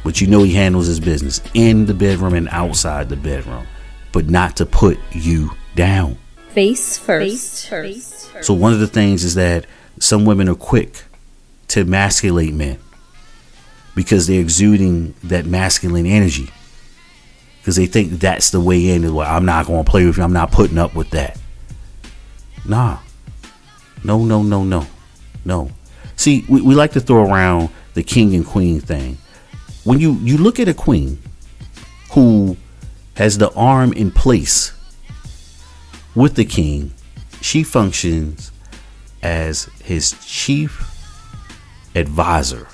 But 0.04 0.20
you 0.20 0.26
know 0.26 0.42
he 0.42 0.52
handles 0.52 0.86
his 0.86 1.00
business 1.00 1.40
in 1.54 1.86
the 1.86 1.94
bedroom 1.94 2.34
and 2.34 2.48
outside 2.50 3.08
the 3.08 3.16
bedroom, 3.16 3.66
but 4.12 4.28
not 4.28 4.56
to 4.56 4.66
put 4.66 4.98
you 5.12 5.50
down. 5.74 6.18
Face 6.50 6.98
first. 6.98 7.68
first. 7.68 8.44
So 8.44 8.54
one 8.54 8.72
of 8.72 8.80
the 8.80 8.86
things 8.86 9.24
is 9.24 9.34
that 9.34 9.66
some 9.98 10.24
women 10.24 10.48
are 10.48 10.54
quick 10.54 11.04
to 11.68 11.80
emasculate 11.80 12.52
men 12.52 12.78
because 13.94 14.26
they're 14.26 14.40
exuding 14.40 15.14
that 15.24 15.46
masculine 15.46 16.06
energy. 16.06 16.50
Because 17.60 17.76
they 17.76 17.86
think 17.86 18.12
that's 18.12 18.50
the 18.50 18.60
way 18.60 18.90
in. 18.90 19.14
Well, 19.14 19.26
I'm 19.26 19.44
not 19.44 19.66
going 19.66 19.84
to 19.84 19.90
play 19.90 20.04
with 20.04 20.16
you. 20.16 20.24
I'm 20.24 20.32
not 20.32 20.50
putting 20.50 20.78
up 20.78 20.94
with 20.94 21.10
that. 21.10 21.38
Nah. 22.66 22.98
No, 24.02 24.24
no, 24.24 24.42
no, 24.42 24.64
no. 24.64 24.86
No. 25.44 25.70
See, 26.16 26.44
we, 26.48 26.60
we 26.60 26.74
like 26.74 26.92
to 26.92 27.00
throw 27.00 27.24
around 27.24 27.70
the 27.94 28.02
king 28.02 28.34
and 28.34 28.44
queen 28.44 28.80
thing. 28.80 29.18
When 29.84 30.00
you, 30.00 30.14
you 30.14 30.38
look 30.38 30.58
at 30.60 30.68
a 30.68 30.74
queen 30.74 31.20
who 32.12 32.56
has 33.14 33.38
the 33.38 33.52
arm 33.52 33.92
in 33.92 34.10
place 34.10 34.72
with 36.14 36.34
the 36.34 36.44
king, 36.44 36.92
she 37.40 37.62
functions 37.62 38.52
as 39.22 39.64
his 39.82 40.14
chief 40.24 40.88
advisor. 41.94 42.68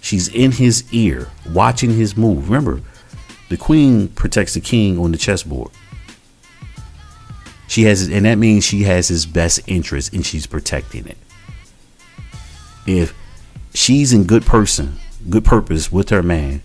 She's 0.00 0.28
in 0.28 0.52
his 0.52 0.84
ear, 0.92 1.28
watching 1.50 1.90
his 1.90 2.16
move. 2.16 2.48
Remember, 2.48 2.80
the 3.48 3.56
queen 3.56 4.08
protects 4.08 4.54
the 4.54 4.60
king 4.60 4.98
on 4.98 5.12
the 5.12 5.18
chessboard. 5.18 5.70
She 7.68 7.82
has, 7.84 8.08
and 8.08 8.24
that 8.24 8.36
means 8.38 8.64
she 8.64 8.84
has 8.84 9.08
his 9.08 9.26
best 9.26 9.60
interest, 9.66 10.12
and 10.12 10.24
she's 10.24 10.46
protecting 10.46 11.06
it. 11.06 11.18
If 12.86 13.12
she's 13.74 14.12
in 14.12 14.24
good 14.24 14.46
person, 14.46 14.98
good 15.28 15.44
purpose 15.44 15.90
with 15.90 16.10
her 16.10 16.22
man, 16.22 16.62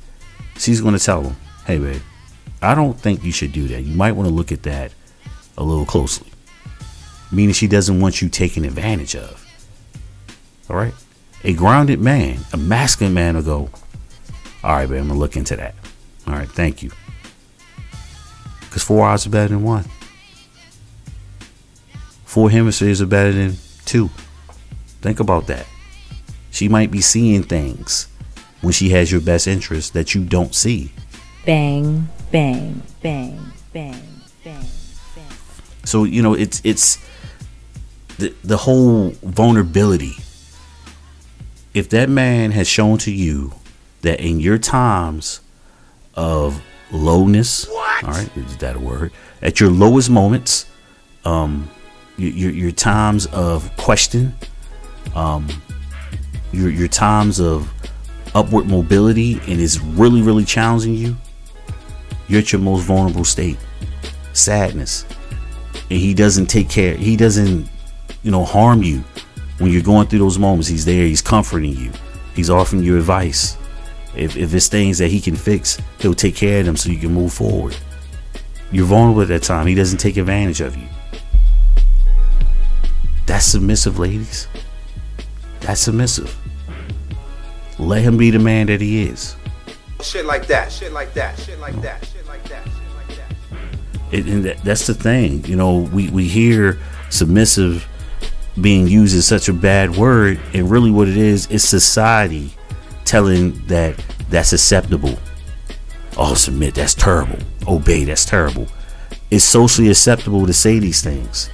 she's 0.57 0.79
going 0.79 0.95
to 0.95 1.03
tell 1.03 1.23
him, 1.23 1.35
"Hey, 1.65 1.79
babe, 1.79 2.01
I 2.61 2.75
don't 2.75 2.99
think 2.99 3.23
you 3.23 3.31
should 3.31 3.51
do 3.51 3.67
that. 3.69 3.81
You 3.81 3.95
might 3.95 4.11
want 4.13 4.29
to 4.29 4.33
look 4.33 4.51
at 4.51 4.63
that 4.63 4.91
a 5.57 5.63
little 5.63 5.85
closely." 5.85 6.27
Meaning 7.31 7.53
she 7.53 7.67
doesn't 7.67 7.99
want 7.99 8.21
you 8.21 8.29
taken 8.29 8.65
advantage 8.65 9.15
of. 9.15 9.45
All 10.69 10.75
right, 10.75 10.93
a 11.43 11.53
grounded 11.53 11.99
man, 11.99 12.39
a 12.53 12.57
masculine 12.57 13.13
man, 13.13 13.35
will 13.35 13.43
go, 13.43 13.69
"All 14.63 14.71
right, 14.73 14.87
babe, 14.87 14.99
I'm 14.99 15.07
gonna 15.07 15.19
look 15.19 15.35
into 15.35 15.55
that." 15.55 15.75
All 16.27 16.33
right, 16.33 16.49
thank 16.49 16.83
you. 16.83 16.91
Because 18.61 18.83
four 18.83 19.07
hours 19.07 19.25
are 19.25 19.29
better 19.29 19.49
than 19.49 19.63
one. 19.63 19.85
Four 22.25 22.49
hemispheres 22.49 23.01
are 23.01 23.05
better 23.05 23.33
than 23.33 23.57
two. 23.85 24.09
Think 25.01 25.19
about 25.19 25.47
that. 25.47 25.65
She 26.51 26.69
might 26.69 26.91
be 26.91 27.01
seeing 27.01 27.43
things 27.43 28.07
when 28.61 28.71
she 28.71 28.89
has 28.91 29.11
your 29.11 29.19
best 29.19 29.47
interest 29.47 29.93
that 29.93 30.15
you 30.15 30.23
don't 30.23 30.55
see. 30.55 30.91
Bang, 31.45 32.07
bang, 32.31 32.81
bang, 33.01 33.39
bang, 33.73 34.01
bang, 34.43 34.65
bang. 35.15 35.31
So 35.83 36.03
you 36.03 36.21
know 36.21 36.33
it's 36.33 36.61
it's 36.63 36.97
the 38.17 38.33
the 38.43 38.57
whole 38.57 39.09
vulnerability. 39.21 40.13
If 41.73 41.89
that 41.89 42.09
man 42.09 42.51
has 42.51 42.67
shown 42.67 42.97
to 42.99 43.11
you 43.11 43.53
that 44.01 44.19
in 44.19 44.39
your 44.39 44.57
times 44.57 45.41
of 46.15 46.61
lowness, 46.91 47.67
all 47.69 48.01
right, 48.03 48.29
is 48.35 48.57
that 48.57 48.75
a 48.75 48.79
word? 48.79 49.11
At 49.41 49.59
your 49.59 49.69
lowest 49.69 50.09
moments, 50.09 50.65
um, 51.25 51.69
your 52.17 52.31
your, 52.31 52.51
your 52.51 52.71
times 52.71 53.25
of 53.27 53.75
question, 53.77 54.33
um, 55.15 55.47
your 56.51 56.69
your 56.69 56.87
times 56.87 57.39
of 57.39 57.71
upward 58.33 58.67
mobility, 58.67 59.33
and 59.47 59.59
is 59.59 59.79
really 59.79 60.21
really 60.21 60.45
challenging 60.45 60.93
you, 60.93 61.15
you're 62.31 62.39
at 62.39 62.51
your 62.53 62.61
most 62.61 62.83
vulnerable 62.83 63.25
state. 63.25 63.57
sadness. 64.33 65.05
And 65.89 65.99
he 65.99 66.13
doesn't 66.13 66.45
take 66.45 66.69
care, 66.69 66.95
he 66.95 67.17
doesn't, 67.17 67.69
you 68.23 68.31
know, 68.31 68.45
harm 68.45 68.81
you 68.81 69.03
when 69.57 69.71
you're 69.71 69.81
going 69.81 70.07
through 70.07 70.19
those 70.19 70.39
moments. 70.39 70.67
He's 70.69 70.85
there, 70.85 71.05
he's 71.05 71.21
comforting 71.21 71.75
you, 71.75 71.91
he's 72.33 72.49
offering 72.49 72.83
you 72.83 72.97
advice. 72.97 73.57
If, 74.15 74.37
if 74.37 74.53
it's 74.53 74.67
things 74.67 74.97
that 74.99 75.09
he 75.09 75.19
can 75.19 75.35
fix, 75.35 75.77
he'll 75.99 76.13
take 76.13 76.35
care 76.35 76.61
of 76.61 76.65
them 76.65 76.77
so 76.77 76.89
you 76.89 76.99
can 76.99 77.13
move 77.13 77.33
forward. 77.33 77.75
You're 78.71 78.85
vulnerable 78.85 79.21
at 79.21 79.27
that 79.29 79.43
time. 79.43 79.67
He 79.67 79.75
doesn't 79.75 79.99
take 79.99 80.17
advantage 80.17 80.61
of 80.61 80.77
you. 80.77 80.87
That's 83.25 83.45
submissive, 83.45 83.99
ladies. 83.99 84.47
That's 85.61 85.81
submissive. 85.81 86.37
Let 87.77 88.01
him 88.01 88.17
be 88.17 88.31
the 88.31 88.39
man 88.39 88.67
that 88.67 88.79
he 88.81 89.03
is. 89.03 89.35
Shit 90.01 90.25
like 90.25 90.47
that. 90.47 90.71
Shit 90.71 90.91
like 90.93 91.13
that. 91.13 91.37
Shit 91.39 91.59
like 91.59 91.79
that. 91.81 92.10
It, 94.11 94.25
and 94.27 94.43
that, 94.45 94.57
that's 94.63 94.87
the 94.87 94.93
thing. 94.93 95.45
You 95.45 95.55
know, 95.55 95.77
we, 95.77 96.09
we 96.09 96.27
hear 96.27 96.79
submissive 97.09 97.87
being 98.59 98.87
used 98.87 99.15
as 99.15 99.25
such 99.25 99.47
a 99.47 99.53
bad 99.53 99.95
word, 99.95 100.39
and 100.53 100.69
really 100.69 100.91
what 100.91 101.07
it 101.07 101.17
is 101.17 101.49
is 101.49 101.67
society 101.67 102.51
telling 103.05 103.53
that 103.67 103.97
that's 104.29 104.51
acceptable. 104.51 105.17
Oh, 106.17 106.33
submit, 106.33 106.75
that's 106.75 106.93
terrible. 106.93 107.39
Obey, 107.67 108.03
that's 108.03 108.25
terrible. 108.25 108.67
It's 109.29 109.45
socially 109.45 109.89
acceptable 109.89 110.45
to 110.45 110.53
say 110.53 110.79
these 110.79 111.01
things. 111.01 111.49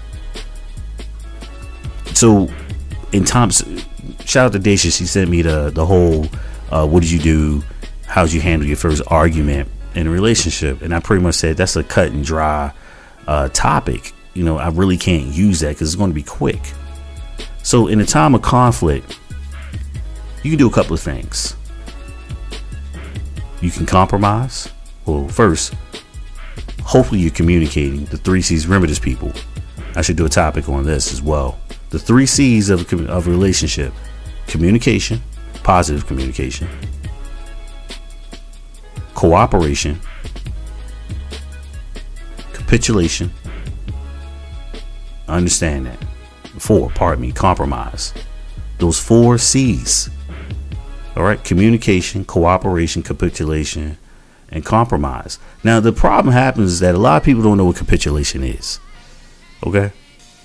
So, 2.16 2.50
in 3.12 3.24
Tom's 3.24 3.63
shout 4.26 4.48
out 4.48 4.54
to 4.54 4.60
Dacia, 4.60 4.92
she 4.92 5.06
sent 5.06 5.30
me 5.30 5.44
the 5.44 5.70
the 5.70 5.86
whole 5.86 6.26
uh, 6.72 6.88
what 6.88 7.04
did 7.04 7.12
you 7.12 7.20
do? 7.20 7.63
How'd 8.08 8.32
you 8.32 8.42
handle 8.42 8.68
your 8.68 8.78
first 8.78 9.04
argument 9.08 9.70
in 9.98 10.08
a 10.08 10.12
relationship? 10.12 10.82
And 10.82 10.94
I 10.94 11.00
pretty 11.00 11.24
much 11.24 11.36
said 11.36 11.58
that's 11.58 11.76
a 11.76 11.84
cut 11.84 12.12
and 12.12 12.24
dry 12.24 12.72
uh, 13.28 13.50
topic. 13.50 14.14
You 14.34 14.44
know, 14.44 14.58
I 14.58 14.70
really 14.70 14.98
can't 14.98 15.28
use 15.28 15.60
that 15.62 15.70
because 15.70 15.90
it's 15.90 15.98
going 15.98 16.12
to 16.12 16.16
be 16.16 16.24
quick. 16.24 16.62
So, 17.64 17.88
in 17.88 18.00
a 18.00 18.06
time 18.06 18.36
of 18.36 18.42
conflict, 18.42 19.20
you 20.44 20.52
can 20.52 20.58
do 20.58 20.68
a 20.68 20.72
couple 20.72 20.94
of 20.94 21.02
things. 21.02 21.56
You 23.62 23.72
can 23.72 23.86
compromise. 23.86 24.70
Well, 25.06 25.28
first, 25.28 25.74
hopefully 26.84 27.20
you're 27.20 27.32
communicating. 27.32 28.06
The 28.06 28.18
three 28.18 28.42
C's. 28.42 28.68
Remember 28.68 28.94
people. 28.96 29.34
I 29.96 30.02
should 30.02 30.16
do 30.16 30.26
a 30.26 30.30
topic 30.30 30.70
on 30.70 30.84
this 30.84 31.12
as 31.12 31.22
well. 31.22 31.60
The 31.90 32.00
three 32.00 32.26
C's 32.26 32.70
of, 32.70 32.92
of 32.94 33.28
a 33.28 33.32
relationship 33.32 33.94
communication, 34.46 35.22
positive 35.64 36.08
communication, 36.08 36.70
cooperation, 39.18 40.00
capitulation. 42.54 43.32
Understand 45.28 45.88
that. 45.88 45.98
Four, 46.60 46.92
pardon 46.92 47.24
me, 47.24 47.32
compromise. 47.32 48.14
Those 48.78 49.00
four 49.00 49.40
C's. 49.40 50.12
All 51.16 51.24
right, 51.24 51.44
communication, 51.44 52.26
cooperation, 52.26 53.02
capitulation, 53.02 53.98
and 54.50 54.64
compromise. 54.64 55.40
Now, 55.64 55.80
the 55.80 55.92
problem 55.92 56.32
happens 56.32 56.74
is 56.74 56.80
that 56.82 56.94
a 56.94 57.00
lot 57.00 57.18
of 57.18 57.24
people 57.24 57.42
don't 57.42 57.58
know 57.58 57.66
what 57.66 57.78
capitulation 57.78 58.44
is. 58.44 58.80
Okay? 59.66 59.92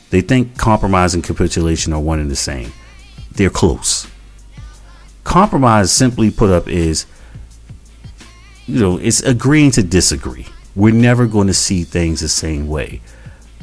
They 0.09 0.23
think 0.23 0.57
compromise 0.57 1.13
and 1.15 1.23
capitulation 1.23 1.93
are 1.93 2.01
one 2.01 2.21
and 2.21 2.31
the 2.31 2.37
same. 2.37 2.73
They're 3.33 3.51
close. 3.51 4.07
Compromise, 5.25 5.93
simply 5.93 6.31
put 6.31 6.49
up, 6.49 6.69
is 6.69 7.05
you 8.73 8.81
know, 8.81 8.97
it's 8.99 9.21
agreeing 9.23 9.71
to 9.73 9.83
disagree. 9.83 10.47
We're 10.75 10.95
never 10.95 11.27
going 11.27 11.49
to 11.49 11.55
see 11.55 11.85
things 11.85 12.21
the 12.21 12.29
same 12.29 12.67
way. 12.69 13.01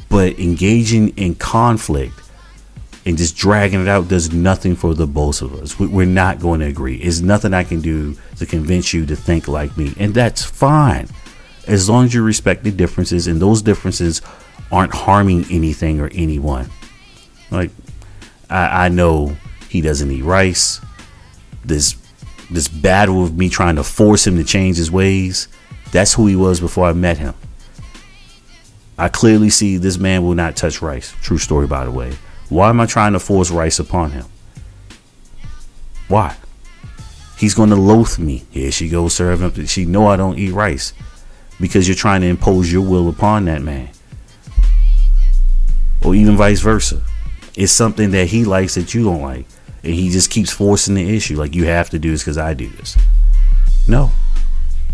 But 0.09 0.39
engaging 0.39 1.09
in 1.17 1.35
conflict 1.35 2.13
and 3.05 3.17
just 3.17 3.35
dragging 3.37 3.81
it 3.81 3.87
out 3.87 4.07
does 4.07 4.31
nothing 4.31 4.75
for 4.75 4.93
the 4.93 5.07
both 5.07 5.41
of 5.41 5.53
us. 5.55 5.79
We- 5.79 5.87
We're 5.87 6.05
not 6.05 6.39
going 6.39 6.59
to 6.59 6.67
agree. 6.67 6.95
It's 6.97 7.21
nothing 7.21 7.53
I 7.53 7.63
can 7.63 7.81
do 7.81 8.15
to 8.37 8.45
convince 8.45 8.93
you 8.93 9.05
to 9.07 9.15
think 9.15 9.47
like 9.47 9.77
me. 9.77 9.93
And 9.97 10.13
that's 10.13 10.43
fine. 10.43 11.07
As 11.67 11.89
long 11.89 12.05
as 12.05 12.13
you 12.13 12.21
respect 12.23 12.63
the 12.63 12.71
differences 12.71 13.27
and 13.27 13.41
those 13.41 13.61
differences 13.61 14.21
aren't 14.71 14.93
harming 14.93 15.45
anything 15.49 15.99
or 15.99 16.09
anyone. 16.13 16.69
Like, 17.51 17.71
I, 18.49 18.85
I 18.85 18.89
know 18.89 19.35
he 19.69 19.81
doesn't 19.81 20.11
eat 20.11 20.23
rice. 20.23 20.79
This 21.65 21.95
this 22.49 22.67
battle 22.67 23.23
of 23.23 23.37
me 23.37 23.49
trying 23.49 23.75
to 23.75 23.83
force 23.83 24.25
him 24.25 24.37
to 24.37 24.43
change 24.43 24.77
his 24.77 24.91
ways, 24.91 25.47
that's 25.91 26.13
who 26.13 26.27
he 26.27 26.35
was 26.35 26.59
before 26.59 26.85
I 26.85 26.93
met 26.93 27.17
him. 27.17 27.33
I 28.97 29.07
clearly 29.07 29.49
see 29.49 29.77
this 29.77 29.97
man 29.97 30.23
will 30.23 30.35
not 30.35 30.55
touch 30.55 30.81
rice. 30.81 31.13
True 31.21 31.37
story, 31.37 31.67
by 31.67 31.85
the 31.85 31.91
way. 31.91 32.13
Why 32.49 32.69
am 32.69 32.81
I 32.81 32.85
trying 32.85 33.13
to 33.13 33.19
force 33.19 33.49
rice 33.51 33.79
upon 33.79 34.11
him? 34.11 34.25
Why? 36.07 36.35
He's 37.37 37.53
going 37.53 37.69
to 37.69 37.75
loathe 37.75 38.19
me. 38.19 38.43
Here 38.51 38.71
she 38.71 38.89
goes 38.89 39.13
serving 39.13 39.45
up. 39.45 39.67
She 39.67 39.85
know 39.85 40.07
I 40.07 40.17
don't 40.17 40.37
eat 40.37 40.51
rice 40.51 40.93
because 41.61 41.87
you're 41.87 41.95
trying 41.95 42.21
to 42.21 42.27
impose 42.27 42.71
your 42.71 42.81
will 42.81 43.07
upon 43.07 43.45
that 43.45 43.61
man, 43.61 43.89
or 46.03 46.15
even 46.15 46.35
vice 46.35 46.61
versa. 46.61 47.01
It's 47.55 47.71
something 47.71 48.11
that 48.11 48.27
he 48.27 48.45
likes 48.45 48.75
that 48.75 48.93
you 48.93 49.03
don't 49.03 49.21
like, 49.21 49.45
and 49.83 49.93
he 49.93 50.09
just 50.09 50.29
keeps 50.29 50.51
forcing 50.51 50.95
the 50.95 51.15
issue. 51.15 51.37
Like 51.37 51.55
you 51.55 51.65
have 51.65 51.89
to 51.91 51.99
do 51.99 52.11
this 52.11 52.21
because 52.21 52.37
I 52.37 52.53
do 52.53 52.69
this. 52.69 52.97
No, 53.87 54.11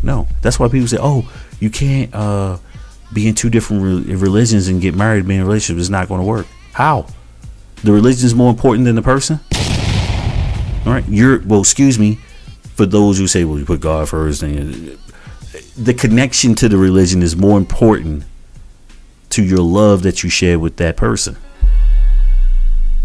no. 0.03 0.27
That's 0.41 0.59
why 0.59 0.67
people 0.67 0.87
say, 0.87 0.97
"Oh, 0.99 1.29
you 1.59 1.69
can't 1.69 2.13
uh, 2.13 2.57
be 3.13 3.27
in 3.27 3.35
two 3.35 3.49
different 3.49 4.07
re- 4.07 4.15
religions 4.15 4.67
and 4.67 4.81
get 4.81 4.95
married, 4.95 5.27
be 5.27 5.35
in 5.35 5.41
a 5.41 5.45
relationship. 5.45 5.79
It's 5.79 5.89
not 5.89 6.07
going 6.07 6.21
to 6.21 6.27
work." 6.27 6.47
How? 6.73 7.07
The 7.83 7.91
religion 7.91 8.25
is 8.25 8.35
more 8.35 8.49
important 8.49 8.85
than 8.85 8.95
the 8.95 9.01
person. 9.01 9.39
All 10.85 10.93
right, 10.93 11.05
you're 11.07 11.39
well. 11.39 11.61
Excuse 11.61 11.97
me, 11.97 12.19
for 12.75 12.85
those 12.85 13.17
who 13.17 13.27
say, 13.27 13.43
"Well, 13.43 13.59
you 13.59 13.65
put 13.65 13.81
God 13.81 14.07
first," 14.07 14.43
and 14.43 14.97
the 15.77 15.93
connection 15.93 16.55
to 16.55 16.69
the 16.69 16.77
religion 16.77 17.21
is 17.21 17.35
more 17.35 17.57
important 17.57 18.23
to 19.31 19.43
your 19.43 19.59
love 19.59 20.03
that 20.03 20.23
you 20.23 20.29
share 20.29 20.57
with 20.59 20.77
that 20.77 20.95
person. 20.95 21.35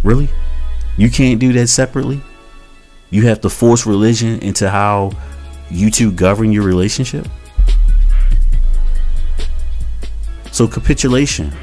Really? 0.02 0.28
You 1.00 1.08
can't 1.08 1.40
do 1.40 1.50
that 1.54 1.68
separately? 1.68 2.20
You 3.08 3.26
have 3.26 3.40
to 3.40 3.48
force 3.48 3.86
religion 3.86 4.38
into 4.40 4.68
how 4.68 5.12
you 5.70 5.90
two 5.90 6.12
govern 6.12 6.52
your 6.52 6.62
relationship? 6.62 7.26
So, 10.52 10.68
capitulation 10.68 11.54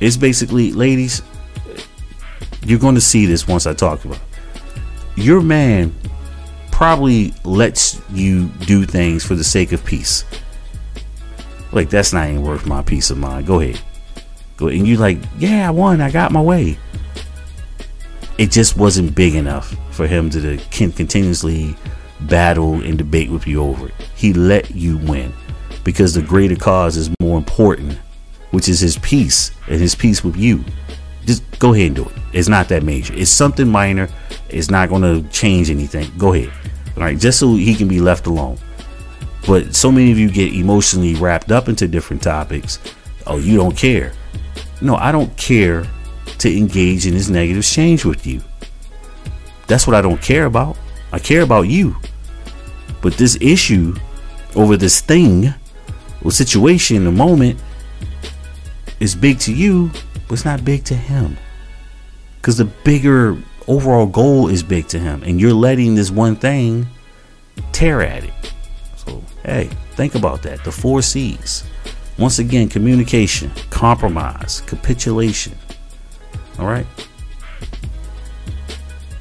is 0.00 0.16
basically, 0.16 0.72
ladies, 0.72 1.22
you're 2.64 2.80
going 2.80 2.96
to 2.96 3.00
see 3.00 3.26
this 3.26 3.46
once 3.46 3.64
I 3.64 3.74
talk 3.74 4.04
about 4.04 4.16
it. 4.16 5.22
Your 5.22 5.40
man 5.40 5.94
probably 6.72 7.32
lets 7.44 8.02
you 8.10 8.48
do 8.66 8.86
things 8.86 9.24
for 9.24 9.36
the 9.36 9.44
sake 9.44 9.70
of 9.70 9.84
peace. 9.84 10.24
Like, 11.70 11.90
that's 11.90 12.12
not 12.12 12.28
even 12.28 12.42
worth 12.42 12.66
my 12.66 12.82
peace 12.82 13.08
of 13.10 13.18
mind. 13.18 13.46
Go 13.46 13.60
ahead. 13.60 13.80
Go 14.56 14.66
and 14.66 14.84
you 14.84 14.96
like, 14.96 15.18
yeah, 15.38 15.68
I 15.68 15.70
won. 15.70 16.00
I 16.00 16.10
got 16.10 16.32
my 16.32 16.42
way. 16.42 16.76
It 18.38 18.50
just 18.50 18.76
wasn't 18.76 19.14
big 19.14 19.34
enough 19.34 19.74
for 19.90 20.06
him 20.06 20.28
to 20.30 20.58
continuously 20.70 21.74
battle 22.22 22.74
and 22.82 22.98
debate 22.98 23.30
with 23.30 23.46
you 23.46 23.62
over 23.62 23.88
it. 23.88 23.94
He 24.14 24.32
let 24.32 24.70
you 24.72 24.98
win 24.98 25.32
because 25.84 26.14
the 26.14 26.22
greater 26.22 26.56
cause 26.56 26.96
is 26.96 27.10
more 27.20 27.38
important, 27.38 27.98
which 28.50 28.68
is 28.68 28.80
his 28.80 28.98
peace 28.98 29.52
and 29.68 29.80
his 29.80 29.94
peace 29.94 30.22
with 30.22 30.36
you. 30.36 30.64
Just 31.24 31.44
go 31.58 31.72
ahead 31.72 31.86
and 31.88 31.96
do 31.96 32.04
it. 32.04 32.12
It's 32.32 32.48
not 32.48 32.68
that 32.68 32.82
major. 32.82 33.14
It's 33.14 33.30
something 33.30 33.66
minor. 33.66 34.08
It's 34.50 34.70
not 34.70 34.90
going 34.90 35.02
to 35.02 35.28
change 35.30 35.70
anything. 35.70 36.10
Go 36.18 36.34
ahead. 36.34 36.52
All 36.96 37.02
right, 37.02 37.18
just 37.18 37.38
so 37.38 37.54
he 37.54 37.74
can 37.74 37.88
be 37.88 38.00
left 38.00 38.26
alone. 38.26 38.58
But 39.46 39.74
so 39.74 39.90
many 39.90 40.12
of 40.12 40.18
you 40.18 40.30
get 40.30 40.52
emotionally 40.52 41.14
wrapped 41.14 41.52
up 41.52 41.68
into 41.68 41.88
different 41.88 42.22
topics. 42.22 42.78
Oh, 43.26 43.38
you 43.38 43.56
don't 43.56 43.76
care. 43.76 44.12
No, 44.80 44.96
I 44.96 45.10
don't 45.10 45.34
care 45.36 45.86
to 46.38 46.56
engage 46.56 47.06
in 47.06 47.14
this 47.14 47.28
negative 47.28 47.58
exchange 47.58 48.04
with 48.04 48.26
you. 48.26 48.42
That's 49.66 49.86
what 49.86 49.96
I 49.96 50.00
don't 50.00 50.20
care 50.20 50.46
about. 50.46 50.76
I 51.12 51.18
care 51.18 51.42
about 51.42 51.62
you. 51.62 51.96
But 53.02 53.14
this 53.14 53.38
issue 53.40 53.94
over 54.54 54.76
this 54.76 55.00
thing 55.00 55.54
or 56.22 56.30
situation 56.30 56.96
in 56.96 57.04
the 57.04 57.12
moment 57.12 57.60
is 59.00 59.14
big 59.14 59.38
to 59.40 59.52
you, 59.52 59.90
but 60.26 60.34
it's 60.34 60.44
not 60.44 60.64
big 60.64 60.84
to 60.84 60.94
him. 60.94 61.36
Because 62.36 62.56
the 62.56 62.64
bigger 62.64 63.36
overall 63.66 64.06
goal 64.06 64.48
is 64.48 64.62
big 64.62 64.88
to 64.88 64.98
him. 64.98 65.22
And 65.22 65.40
you're 65.40 65.52
letting 65.52 65.94
this 65.94 66.10
one 66.10 66.36
thing 66.36 66.86
tear 67.72 68.02
at 68.02 68.24
it. 68.24 68.32
So, 68.96 69.22
hey, 69.44 69.70
think 69.92 70.14
about 70.14 70.42
that. 70.42 70.64
The 70.64 70.72
four 70.72 71.02
C's. 71.02 71.64
Once 72.18 72.38
again, 72.38 72.68
communication, 72.68 73.50
compromise, 73.68 74.62
capitulation. 74.62 75.52
All 76.58 76.66
right? 76.66 76.86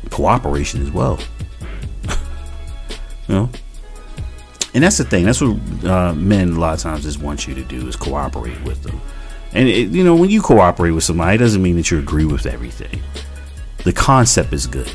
Cooperation 0.09 0.81
as 0.81 0.91
well. 0.91 1.19
you 3.27 3.35
know? 3.35 3.49
And 4.73 4.83
that's 4.83 4.97
the 4.97 5.05
thing. 5.05 5.23
That's 5.25 5.41
what 5.41 5.57
uh, 5.85 6.13
men 6.13 6.49
a 6.53 6.59
lot 6.59 6.73
of 6.73 6.81
times 6.81 7.03
just 7.03 7.21
want 7.21 7.47
you 7.47 7.55
to 7.55 7.63
do 7.63 7.87
is 7.87 7.95
cooperate 7.95 8.61
with 8.63 8.83
them. 8.83 8.99
And 9.53 9.69
it, 9.69 9.89
you 9.89 10.03
know, 10.03 10.15
when 10.15 10.29
you 10.29 10.41
cooperate 10.41 10.91
with 10.91 11.05
somebody, 11.05 11.35
it 11.35 11.37
doesn't 11.37 11.61
mean 11.61 11.77
that 11.77 11.89
you 11.89 11.97
agree 11.97 12.25
with 12.25 12.45
everything. 12.45 13.01
The 13.85 13.93
concept 13.93 14.51
is 14.51 14.67
good. 14.67 14.91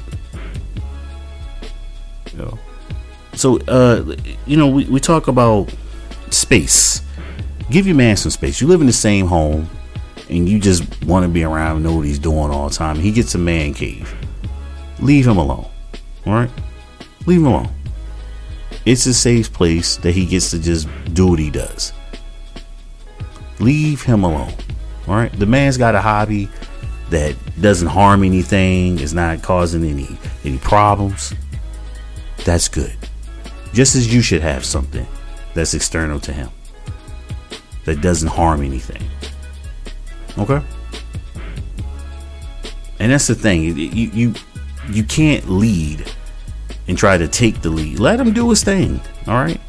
You 2.33 2.39
know? 2.39 2.59
So, 3.33 3.59
uh, 3.61 4.17
you 4.47 4.59
know, 4.59 4.69
we, 4.69 4.85
we 4.85 5.01
talk 5.01 5.29
about 5.29 5.75
space. 6.29 7.01
Give 7.71 7.87
your 7.87 7.97
man 7.97 8.17
some 8.17 8.31
space. 8.31 8.61
You 8.61 8.67
live 8.67 8.83
in 8.83 8.87
the 8.87 8.93
same 8.93 9.27
home, 9.27 9.71
and 10.31 10.49
you 10.49 10.59
just 10.59 11.05
want 11.05 11.25
to 11.25 11.29
be 11.29 11.43
around 11.43 11.77
and 11.77 11.85
know 11.85 11.97
what 11.97 12.07
he's 12.07 12.19
doing 12.19 12.51
all 12.51 12.69
the 12.69 12.75
time. 12.75 12.97
He 12.97 13.11
gets 13.11 13.35
a 13.35 13.39
man 13.39 13.75
cave. 13.75 14.15
Leave 15.01 15.27
him 15.27 15.37
alone. 15.37 15.69
All 16.27 16.33
right? 16.35 16.51
Leave 17.27 17.41
him 17.41 17.47
alone. 17.47 17.73
It's 18.87 19.05
a 19.07 19.15
safe 19.15 19.53
place 19.53 19.97
that 19.99 20.13
he 20.13 20.25
gets 20.25 20.51
to 20.53 20.59
just 20.59 20.89
do 21.13 21.29
what 21.29 21.39
he 21.39 21.51
does. 21.51 21.93
Leave 23.59 24.03
him 24.03 24.25
alone. 24.25 24.55
All 25.09 25.15
right? 25.15 25.33
The 25.39 25.47
man's 25.47 25.77
got 25.77 25.95
a 25.95 26.01
hobby 26.01 26.49
that 27.11 27.35
doesn't 27.61 27.89
harm 27.89 28.23
anything, 28.23 29.01
is 29.01 29.13
not 29.13 29.43
causing 29.43 29.85
any 29.85 30.17
any 30.45 30.59
problems. 30.59 31.35
That's 32.45 32.69
good. 32.69 32.95
Just 33.73 33.97
as 33.97 34.13
you 34.13 34.23
should 34.23 34.43
have 34.43 34.65
something 34.65 35.07
that's 35.55 35.75
external 35.75 36.21
to 36.21 36.33
him 36.33 36.51
that 37.85 38.01
doesn't 38.01 38.29
harm 38.29 38.63
anything. 38.63 39.03
Okay? 40.39 40.61
And 42.99 43.13
that's 43.13 43.27
the 43.27 43.35
thing. 43.35 43.63
You 43.63 43.73
you 43.75 44.35
you 44.91 45.05
can't 45.05 45.49
lead 45.49 46.05
and 46.89 46.99
try 46.99 47.17
to 47.17 47.29
take 47.29 47.63
the 47.63 47.71
lead. 47.71 47.99
Let 47.99 48.21
him 48.21 48.33
do 48.33 48.51
his 48.51 48.63
thing. 48.63 49.01
All 49.27 49.35
right? 49.35 49.61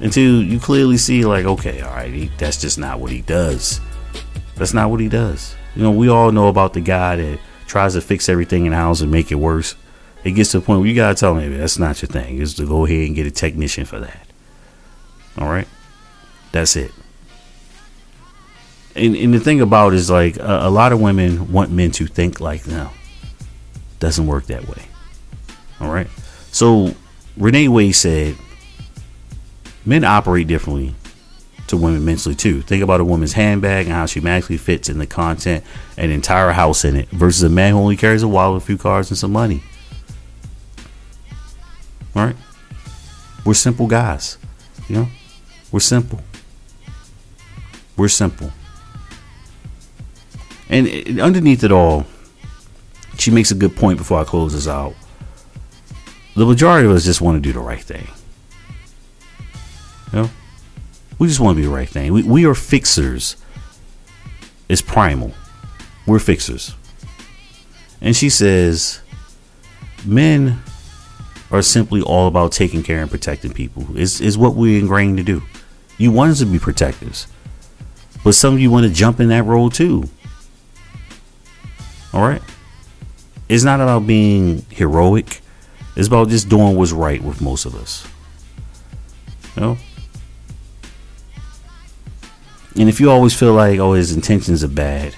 Until 0.00 0.42
you 0.42 0.60
clearly 0.60 0.96
see 0.96 1.24
like, 1.24 1.46
okay, 1.46 1.80
all 1.80 1.94
right, 1.94 2.12
he, 2.12 2.30
that's 2.38 2.60
just 2.60 2.78
not 2.78 3.00
what 3.00 3.10
he 3.10 3.22
does. 3.22 3.80
That's 4.56 4.74
not 4.74 4.90
what 4.90 5.00
he 5.00 5.08
does. 5.08 5.54
You 5.74 5.82
know, 5.82 5.90
we 5.90 6.08
all 6.08 6.32
know 6.32 6.48
about 6.48 6.74
the 6.74 6.80
guy 6.80 7.16
that 7.16 7.40
tries 7.66 7.94
to 7.94 8.00
fix 8.00 8.28
everything 8.28 8.66
in 8.66 8.72
the 8.72 8.76
house 8.76 9.00
and 9.00 9.10
make 9.10 9.32
it 9.32 9.36
worse. 9.36 9.74
It 10.22 10.32
gets 10.32 10.52
to 10.52 10.60
the 10.60 10.66
point 10.66 10.80
where 10.80 10.88
you 10.88 10.94
gotta 10.94 11.14
tell 11.14 11.36
him 11.36 11.56
that's 11.58 11.78
not 11.78 12.00
your 12.02 12.08
thing. 12.08 12.38
Is 12.38 12.54
to 12.54 12.66
go 12.66 12.84
ahead 12.86 13.06
and 13.06 13.16
get 13.16 13.26
a 13.26 13.30
technician 13.30 13.84
for 13.84 13.98
that. 14.00 14.26
All 15.38 15.48
right, 15.48 15.68
that's 16.52 16.76
it. 16.76 16.92
And, 18.96 19.16
and 19.16 19.34
the 19.34 19.40
thing 19.40 19.60
about 19.60 19.92
is 19.92 20.10
like 20.10 20.36
a, 20.38 20.70
lot 20.70 20.92
of 20.92 21.00
women 21.00 21.50
want 21.52 21.70
men 21.72 21.90
to 21.92 22.06
think 22.06 22.40
like 22.40 22.62
them. 22.62 22.90
Doesn't 23.98 24.26
work 24.26 24.46
that 24.46 24.68
way. 24.68 24.82
All 25.80 25.92
right. 25.92 26.08
So 26.52 26.94
Renee 27.36 27.68
Wade 27.68 27.94
said 27.96 28.36
men 29.84 30.04
operate 30.04 30.46
differently 30.46 30.94
to 31.66 31.76
women 31.76 32.04
mentally 32.04 32.34
too. 32.34 32.62
Think 32.62 32.82
about 32.82 33.00
a 33.00 33.04
woman's 33.04 33.32
handbag 33.32 33.86
and 33.86 33.94
how 33.94 34.06
she 34.06 34.20
magically 34.20 34.58
fits 34.58 34.88
in 34.88 34.98
the 34.98 35.06
content, 35.06 35.64
an 35.96 36.10
entire 36.10 36.52
house 36.52 36.84
in 36.84 36.94
it, 36.94 37.08
versus 37.08 37.42
a 37.42 37.48
man 37.48 37.72
who 37.72 37.78
only 37.78 37.96
carries 37.96 38.22
a 38.22 38.28
wallet, 38.28 38.62
a 38.62 38.66
few 38.66 38.78
cards, 38.78 39.10
and 39.10 39.18
some 39.18 39.32
money. 39.32 39.62
All 42.14 42.26
right? 42.26 42.36
We're 43.44 43.54
simple 43.54 43.86
guys. 43.86 44.38
You 44.88 44.96
know? 44.96 45.08
We're 45.72 45.80
simple. 45.80 46.20
We're 47.96 48.08
simple. 48.08 48.52
And 50.74 51.20
underneath 51.20 51.62
it 51.62 51.70
all, 51.70 52.04
she 53.16 53.30
makes 53.30 53.52
a 53.52 53.54
good 53.54 53.76
point 53.76 53.96
before 53.96 54.20
I 54.20 54.24
close 54.24 54.54
this 54.54 54.66
out. 54.66 54.94
The 56.34 56.44
majority 56.44 56.88
of 56.88 56.92
us 56.96 57.04
just 57.04 57.20
want 57.20 57.36
to 57.36 57.40
do 57.40 57.52
the 57.52 57.60
right 57.60 57.80
thing. 57.80 58.08
You 60.12 60.22
know? 60.22 60.30
We 61.20 61.28
just 61.28 61.38
want 61.38 61.54
to 61.54 61.62
be 61.62 61.66
the 61.66 61.72
right 61.72 61.88
thing. 61.88 62.12
We, 62.12 62.24
we 62.24 62.44
are 62.44 62.56
fixers. 62.56 63.36
It's 64.68 64.82
primal. 64.82 65.32
We're 66.06 66.18
fixers. 66.18 66.74
And 68.00 68.16
she 68.16 68.28
says, 68.28 69.00
men 70.04 70.60
are 71.52 71.62
simply 71.62 72.02
all 72.02 72.26
about 72.26 72.50
taking 72.50 72.82
care 72.82 73.00
and 73.00 73.08
protecting 73.08 73.52
people. 73.52 73.96
Is 73.96 74.20
is 74.20 74.36
what 74.36 74.56
we're 74.56 74.80
ingrained 74.80 75.18
to 75.18 75.22
do. 75.22 75.42
You 75.98 76.10
want 76.10 76.32
us 76.32 76.40
to 76.40 76.46
be 76.46 76.58
protectors. 76.58 77.28
But 78.24 78.34
some 78.34 78.54
of 78.54 78.60
you 78.60 78.72
want 78.72 78.88
to 78.88 78.92
jump 78.92 79.20
in 79.20 79.28
that 79.28 79.44
role 79.44 79.70
too. 79.70 80.08
Alright? 82.14 82.42
It's 83.48 83.64
not 83.64 83.80
about 83.80 84.06
being 84.06 84.64
heroic. 84.70 85.40
It's 85.96 86.08
about 86.08 86.28
just 86.28 86.48
doing 86.48 86.76
what's 86.76 86.92
right 86.92 87.22
with 87.22 87.40
most 87.40 87.66
of 87.66 87.74
us. 87.74 88.06
You 89.56 89.62
know? 89.62 89.78
And 92.76 92.88
if 92.88 93.00
you 93.00 93.10
always 93.10 93.34
feel 93.34 93.52
like, 93.52 93.78
oh, 93.78 93.92
his 93.92 94.14
intentions 94.14 94.64
are 94.64 94.68
bad, 94.68 95.14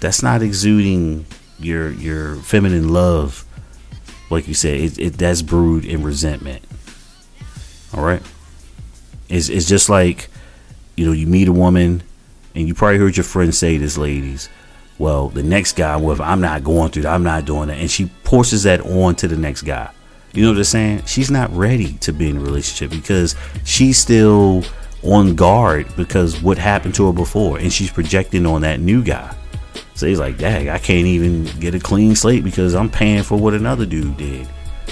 that's 0.00 0.22
not 0.22 0.42
exuding 0.42 1.26
your 1.58 1.90
your 1.92 2.36
feminine 2.36 2.92
love. 2.92 3.44
Like 4.28 4.48
you 4.48 4.54
said, 4.54 4.80
it, 4.80 4.98
it 4.98 5.12
that's 5.14 5.42
brewed 5.42 5.84
in 5.84 6.02
resentment. 6.02 6.64
All 7.94 8.04
right, 8.04 8.22
it's 9.28 9.48
it's 9.48 9.66
just 9.66 9.88
like 9.88 10.28
you 10.96 11.06
know 11.06 11.12
you 11.12 11.26
meet 11.26 11.48
a 11.48 11.52
woman, 11.52 12.02
and 12.54 12.66
you 12.66 12.74
probably 12.74 12.98
heard 12.98 13.16
your 13.16 13.24
friends 13.24 13.56
say 13.56 13.78
this, 13.78 13.96
ladies. 13.96 14.48
Well, 14.98 15.28
the 15.28 15.42
next 15.42 15.76
guy, 15.76 15.96
well, 15.96 16.20
I'm 16.22 16.40
not 16.40 16.64
going 16.64 16.90
through 16.90 17.02
that, 17.02 17.12
I'm 17.12 17.22
not 17.22 17.44
doing 17.44 17.68
that, 17.68 17.78
and 17.78 17.90
she 17.90 18.06
forces 18.24 18.62
that 18.62 18.80
on 18.80 19.14
to 19.16 19.28
the 19.28 19.36
next 19.36 19.62
guy. 19.62 19.90
You 20.32 20.42
know 20.42 20.50
what 20.50 20.58
I'm 20.58 20.64
saying? 20.64 21.02
She's 21.06 21.30
not 21.30 21.50
ready 21.54 21.94
to 21.94 22.12
be 22.12 22.28
in 22.28 22.38
a 22.38 22.40
relationship 22.40 22.90
because 22.90 23.34
she's 23.64 23.98
still 23.98 24.64
on 25.02 25.34
guard 25.34 25.86
because 25.96 26.42
what 26.42 26.58
happened 26.58 26.94
to 26.96 27.06
her 27.06 27.12
before, 27.12 27.58
and 27.58 27.72
she's 27.72 27.90
projecting 27.90 28.46
on 28.46 28.62
that 28.62 28.80
new 28.80 29.02
guy. 29.02 29.34
So 29.94 30.06
he's 30.06 30.18
like, 30.18 30.36
dang, 30.36 30.68
I 30.68 30.78
can't 30.78 31.06
even 31.06 31.44
get 31.58 31.74
a 31.74 31.78
clean 31.78 32.14
slate 32.14 32.44
because 32.44 32.74
I'm 32.74 32.90
paying 32.90 33.22
for 33.22 33.38
what 33.38 33.54
another 33.54 33.86
dude 33.86 34.16
did. 34.16 34.46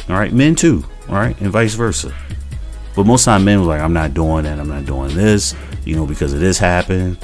All 0.08 0.16
right, 0.16 0.32
men 0.32 0.54
too, 0.54 0.84
all 1.08 1.16
right, 1.16 1.38
and 1.40 1.50
vice 1.50 1.74
versa. 1.74 2.14
But 2.96 3.06
most 3.06 3.24
time 3.24 3.44
men 3.44 3.58
was 3.58 3.68
like, 3.68 3.80
I'm 3.80 3.92
not 3.92 4.14
doing 4.14 4.44
that, 4.44 4.58
I'm 4.58 4.68
not 4.68 4.86
doing 4.86 5.14
this, 5.14 5.54
you 5.84 5.96
know, 5.96 6.06
because 6.06 6.32
of 6.32 6.40
this 6.40 6.58
happened, 6.58 7.18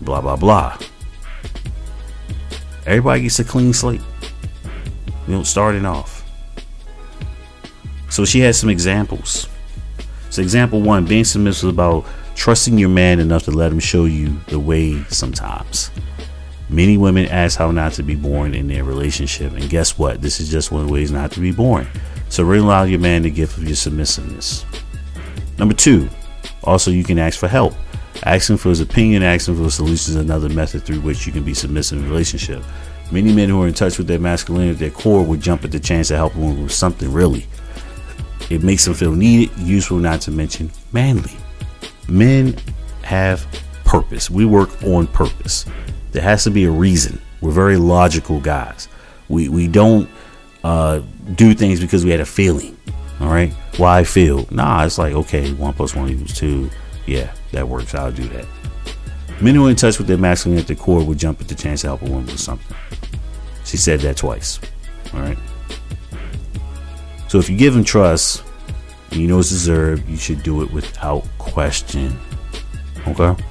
blah 0.00 0.20
blah 0.20 0.36
blah. 0.36 0.78
Everybody 2.86 3.22
gets 3.22 3.38
a 3.38 3.44
clean 3.44 3.72
slate. 3.72 4.02
You 5.26 5.34
know, 5.34 5.42
starting 5.42 5.86
off. 5.86 6.22
So 8.10 8.24
she 8.24 8.40
has 8.40 8.58
some 8.58 8.70
examples. 8.70 9.48
So 10.30 10.42
example 10.42 10.82
one, 10.82 11.06
being 11.06 11.24
submissive 11.24 11.68
is 11.68 11.74
about 11.74 12.04
trusting 12.34 12.76
your 12.76 12.88
man 12.88 13.20
enough 13.20 13.44
to 13.44 13.50
let 13.50 13.72
him 13.72 13.80
show 13.80 14.04
you 14.04 14.36
the 14.48 14.58
way 14.58 15.02
sometimes. 15.04 15.90
Many 16.68 16.96
women 16.96 17.26
ask 17.26 17.58
how 17.58 17.70
not 17.70 17.92
to 17.94 18.02
be 18.02 18.14
born 18.14 18.54
in 18.54 18.68
their 18.68 18.84
relationship, 18.84 19.52
and 19.52 19.68
guess 19.68 19.98
what? 19.98 20.22
This 20.22 20.40
is 20.40 20.48
just 20.48 20.72
one 20.72 20.82
of 20.82 20.88
the 20.88 20.92
ways 20.92 21.10
not 21.10 21.30
to 21.32 21.40
be 21.40 21.52
born. 21.52 21.86
So 22.28 22.42
really 22.42 22.64
allow 22.64 22.84
your 22.84 23.00
man 23.00 23.22
the 23.22 23.30
gift 23.30 23.58
of 23.58 23.64
your 23.64 23.76
submissiveness. 23.76 24.64
Number 25.58 25.74
two, 25.74 26.08
also 26.64 26.90
you 26.90 27.04
can 27.04 27.18
ask 27.18 27.38
for 27.38 27.48
help. 27.48 27.74
Asking 28.22 28.56
for 28.56 28.68
his 28.70 28.80
opinion, 28.80 29.22
asking 29.22 29.56
for 29.56 29.70
solutions 29.70 30.10
is 30.10 30.16
another 30.16 30.48
method 30.48 30.84
through 30.84 31.00
which 31.00 31.26
you 31.26 31.32
can 31.32 31.44
be 31.44 31.54
submissive 31.54 31.98
in 31.98 32.04
a 32.04 32.08
relationship. 32.08 32.62
Many 33.10 33.34
men 33.34 33.48
who 33.48 33.62
are 33.62 33.68
in 33.68 33.74
touch 33.74 33.98
with 33.98 34.06
their 34.06 34.18
masculinity 34.18 34.70
at 34.70 34.78
their 34.78 34.90
core 34.90 35.24
would 35.24 35.40
jump 35.40 35.64
at 35.64 35.72
the 35.72 35.80
chance 35.80 36.08
to 36.08 36.16
help 36.16 36.34
women 36.36 36.62
with 36.62 36.72
something 36.72 37.12
really. 37.12 37.46
It 38.50 38.62
makes 38.62 38.84
them 38.84 38.94
feel 38.94 39.12
needed, 39.12 39.56
useful, 39.58 39.98
not 39.98 40.20
to 40.22 40.30
mention 40.30 40.70
manly 40.92 41.32
men 42.08 42.56
have 43.02 43.46
purpose. 43.84 44.30
We 44.30 44.44
work 44.44 44.82
on 44.82 45.06
purpose. 45.06 45.66
There 46.12 46.22
has 46.22 46.44
to 46.44 46.50
be 46.50 46.64
a 46.64 46.70
reason. 46.70 47.20
We're 47.40 47.52
very 47.52 47.76
logical 47.76 48.40
guys. 48.40 48.88
We 49.28 49.48
we 49.48 49.68
don't 49.68 50.08
uh, 50.62 51.00
do 51.34 51.54
things 51.54 51.80
because 51.80 52.04
we 52.04 52.10
had 52.10 52.20
a 52.20 52.26
feeling. 52.26 52.76
All 53.20 53.28
right. 53.28 53.52
Why 53.76 54.04
feel? 54.04 54.46
Nah, 54.50 54.84
it's 54.84 54.98
like 54.98 55.14
okay, 55.14 55.52
one 55.54 55.74
plus 55.74 55.94
one 55.94 56.08
equals 56.08 56.34
two. 56.34 56.70
Yeah, 57.06 57.32
that 57.52 57.68
works. 57.68 57.94
I'll 57.94 58.12
do 58.12 58.28
that. 58.28 58.46
Men 59.40 59.54
who 59.54 59.66
are 59.66 59.70
in 59.70 59.76
touch 59.76 59.98
with 59.98 60.06
their 60.06 60.18
masculine 60.18 60.58
at 60.58 60.66
the 60.66 60.76
core 60.76 61.04
would 61.04 61.18
jump 61.18 61.40
at 61.40 61.48
the 61.48 61.54
chance 61.54 61.82
to 61.82 61.88
help 61.88 62.02
a 62.02 62.04
woman 62.06 62.26
with 62.26 62.40
something. 62.40 62.76
She 63.64 63.76
said 63.76 64.00
that 64.00 64.16
twice. 64.16 64.60
All 65.12 65.20
right. 65.20 65.38
So 67.28 67.38
if 67.38 67.50
you 67.50 67.56
give 67.56 67.74
him 67.74 67.84
trust, 67.84 68.44
and 69.10 69.20
you 69.20 69.26
know 69.26 69.40
it's 69.40 69.48
deserved, 69.48 70.08
you 70.08 70.16
should 70.16 70.42
do 70.42 70.62
it 70.62 70.72
without 70.72 71.24
question. 71.38 72.16
Okay? 73.08 73.42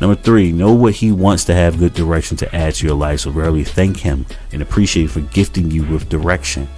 Number 0.00 0.20
three, 0.20 0.52
know 0.52 0.72
what 0.72 0.94
he 0.94 1.12
wants 1.12 1.44
to 1.44 1.54
have 1.54 1.78
good 1.78 1.94
direction 1.94 2.36
to 2.38 2.54
add 2.54 2.74
to 2.74 2.86
your 2.86 2.96
life, 2.96 3.20
so 3.20 3.30
rarely 3.30 3.64
thank 3.64 3.98
him 3.98 4.26
and 4.52 4.60
appreciate 4.60 5.10
for 5.10 5.20
gifting 5.20 5.70
you 5.70 5.84
with 5.84 6.08
direction. 6.08 6.68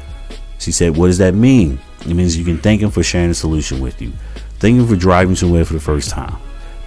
She 0.59 0.73
said, 0.73 0.97
What 0.97 1.07
does 1.07 1.19
that 1.19 1.35
mean? 1.35 1.79
It 2.03 2.15
means 2.15 2.37
you 2.37 2.45
can 2.45 2.59
thank 2.59 2.83
him 2.83 2.91
for 2.91 3.03
sharing 3.03 3.31
a 3.31 3.35
solution 3.35 3.81
with 3.81 4.01
you. 4.01 4.13
Thank 4.59 4.79
him 4.79 4.87
for 4.87 4.97
driving 4.97 5.37
somewhere 5.37 5.65
for 5.65 5.75
the 5.75 5.81
first 5.81 6.11
time. 6.11 6.37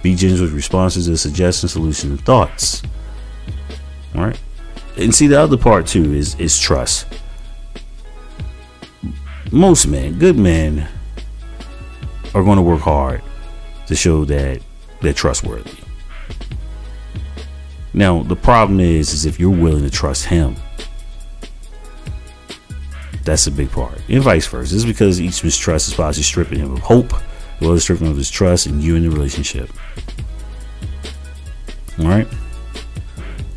Be 0.02 0.14
generous 0.14 0.40
with 0.40 0.52
responses 0.52 1.06
to 1.06 1.16
suggestions, 1.16 1.72
solutions, 1.72 2.12
and 2.12 2.24
thoughts. 2.24 2.82
All 4.14 4.24
right? 4.24 4.40
And 4.96 5.14
see, 5.14 5.26
the 5.26 5.40
other 5.40 5.56
part 5.56 5.86
too 5.86 6.12
is, 6.14 6.34
is 6.40 6.58
trust. 6.58 7.06
Most 9.52 9.86
men, 9.86 10.18
good 10.18 10.36
men, 10.36 10.88
are 12.34 12.42
going 12.42 12.56
to 12.56 12.62
work 12.62 12.80
hard 12.80 13.22
to 13.86 13.96
show 13.96 14.24
that 14.24 14.60
they're 15.00 15.12
trustworthy. 15.12 15.78
Now, 17.92 18.22
the 18.22 18.36
problem 18.36 18.78
is, 18.78 19.12
is 19.12 19.26
if 19.26 19.40
you're 19.40 19.50
willing 19.50 19.82
to 19.82 19.90
trust 19.90 20.26
him, 20.26 20.56
that's 23.24 23.46
a 23.46 23.50
big 23.50 23.70
part. 23.70 24.00
And 24.08 24.22
vice 24.22 24.46
versa. 24.46 24.74
Is 24.74 24.84
because 24.84 25.20
each 25.20 25.42
mistrust 25.42 25.88
is 25.88 25.94
possibly 25.94 26.22
stripping 26.22 26.60
him 26.60 26.72
of 26.72 26.78
hope, 26.80 27.12
as 27.60 27.82
stripping 27.82 28.06
him 28.06 28.12
of 28.12 28.16
his 28.16 28.30
trust 28.30 28.66
in 28.66 28.80
you 28.80 28.96
and 28.96 29.04
the 29.04 29.10
relationship. 29.10 29.70
All 31.98 32.06
right. 32.06 32.26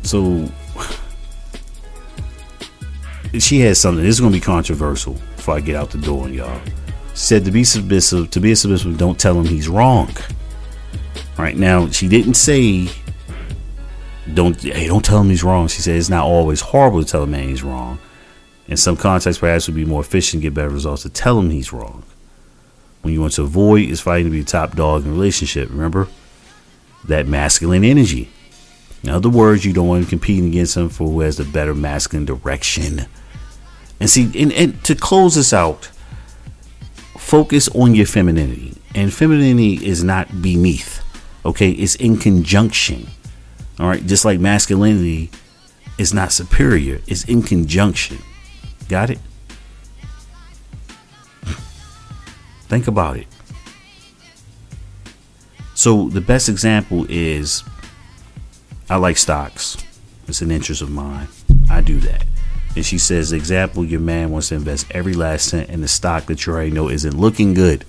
So 0.02 0.48
she 3.38 3.60
has 3.60 3.80
something. 3.80 4.04
This 4.04 4.16
is 4.16 4.20
going 4.20 4.32
to 4.32 4.38
be 4.38 4.44
controversial 4.44 5.14
before 5.36 5.56
I 5.56 5.60
get 5.60 5.76
out 5.76 5.90
the 5.90 5.98
door, 5.98 6.28
y'all. 6.28 6.60
She 7.14 7.20
said 7.20 7.44
to 7.44 7.50
be 7.50 7.64
submissive, 7.64 8.30
to 8.30 8.40
be 8.40 8.52
a 8.52 8.56
submissive, 8.56 8.98
don't 8.98 9.18
tell 9.18 9.38
him 9.38 9.46
he's 9.46 9.68
wrong. 9.68 10.10
All 11.38 11.44
right. 11.44 11.56
Now 11.56 11.88
she 11.88 12.08
didn't 12.08 12.34
say 12.34 12.88
don't 14.32 14.60
hey 14.60 14.86
don't 14.86 15.04
tell 15.04 15.20
him 15.20 15.28
he's 15.28 15.44
wrong. 15.44 15.68
She 15.68 15.82
said 15.82 15.96
it's 15.96 16.08
not 16.08 16.24
always 16.24 16.60
horrible 16.60 17.02
to 17.02 17.10
tell 17.10 17.22
a 17.22 17.26
man 17.26 17.48
he's 17.48 17.62
wrong. 17.62 17.98
In 18.66 18.76
some 18.76 18.96
contexts, 18.96 19.40
perhaps 19.40 19.68
it 19.68 19.72
would 19.72 19.76
be 19.76 19.84
more 19.84 20.00
efficient, 20.00 20.34
and 20.34 20.42
get 20.42 20.54
better 20.54 20.70
results 20.70 21.02
to 21.02 21.10
tell 21.10 21.38
him 21.38 21.50
he's 21.50 21.72
wrong. 21.72 22.02
When 23.04 23.12
you 23.12 23.20
want 23.20 23.34
to 23.34 23.42
avoid 23.42 23.90
is 23.90 24.00
fighting 24.00 24.24
to 24.24 24.30
be 24.30 24.42
top 24.42 24.76
dog 24.76 25.04
in 25.04 25.12
relationship. 25.12 25.68
Remember 25.68 26.08
that 27.04 27.26
masculine 27.26 27.84
energy. 27.84 28.30
In 29.02 29.10
other 29.10 29.28
words, 29.28 29.62
you 29.62 29.74
don't 29.74 29.86
want 29.86 30.04
to 30.04 30.08
compete 30.08 30.42
against 30.42 30.74
him 30.74 30.88
for 30.88 31.06
who 31.06 31.20
has 31.20 31.36
the 31.36 31.44
better 31.44 31.74
masculine 31.74 32.24
direction. 32.24 33.04
And 34.00 34.08
see, 34.08 34.30
and, 34.40 34.50
and 34.54 34.82
to 34.84 34.94
close 34.94 35.34
this 35.34 35.52
out, 35.52 35.90
focus 37.18 37.68
on 37.74 37.94
your 37.94 38.06
femininity. 38.06 38.80
And 38.94 39.12
femininity 39.12 39.84
is 39.84 40.02
not 40.02 40.40
beneath, 40.40 41.04
okay? 41.44 41.72
It's 41.72 41.96
in 41.96 42.16
conjunction. 42.16 43.08
All 43.78 43.86
right, 43.86 44.04
just 44.06 44.24
like 44.24 44.40
masculinity 44.40 45.30
is 45.98 46.14
not 46.14 46.32
superior, 46.32 47.02
it's 47.06 47.24
in 47.24 47.42
conjunction. 47.42 48.16
Got 48.88 49.10
it? 49.10 49.18
Think 52.68 52.88
about 52.88 53.16
it. 53.16 53.26
So, 55.74 56.08
the 56.08 56.20
best 56.20 56.48
example 56.48 57.06
is 57.08 57.62
I 58.88 58.96
like 58.96 59.16
stocks. 59.16 59.76
It's 60.28 60.40
an 60.40 60.50
interest 60.50 60.82
of 60.82 60.90
mine. 60.90 61.28
I 61.70 61.80
do 61.80 61.98
that. 62.00 62.24
And 62.76 62.84
she 62.84 62.98
says, 62.98 63.32
example, 63.32 63.84
your 63.84 64.00
man 64.00 64.30
wants 64.30 64.48
to 64.48 64.56
invest 64.56 64.86
every 64.90 65.14
last 65.14 65.48
cent 65.48 65.70
in 65.70 65.80
the 65.80 65.88
stock 65.88 66.26
that 66.26 66.44
you 66.44 66.52
already 66.52 66.70
know 66.70 66.88
isn't 66.88 67.16
looking 67.16 67.54
good. 67.54 67.84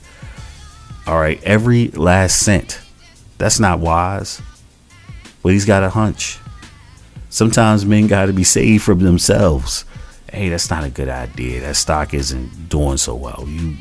All 1.07 1.19
right, 1.19 1.41
every 1.43 1.89
last 1.89 2.39
cent. 2.39 2.81
That's 3.38 3.59
not 3.59 3.79
wise. 3.79 4.41
But 5.41 5.53
he's 5.53 5.65
got 5.65 5.83
a 5.83 5.89
hunch. 5.89 6.39
Sometimes 7.29 7.85
men 7.85 8.07
got 8.07 8.27
to 8.27 8.33
be 8.33 8.43
saved 8.43 8.83
from 8.83 8.99
themselves. 8.99 9.85
Hey, 10.31 10.49
that's 10.49 10.69
not 10.69 10.83
a 10.83 10.89
good 10.89 11.09
idea. 11.09 11.61
That 11.61 11.75
stock 11.75 12.13
isn't 12.13 12.69
doing 12.69 12.97
so 12.97 13.15
well. 13.15 13.43
You 13.47 13.77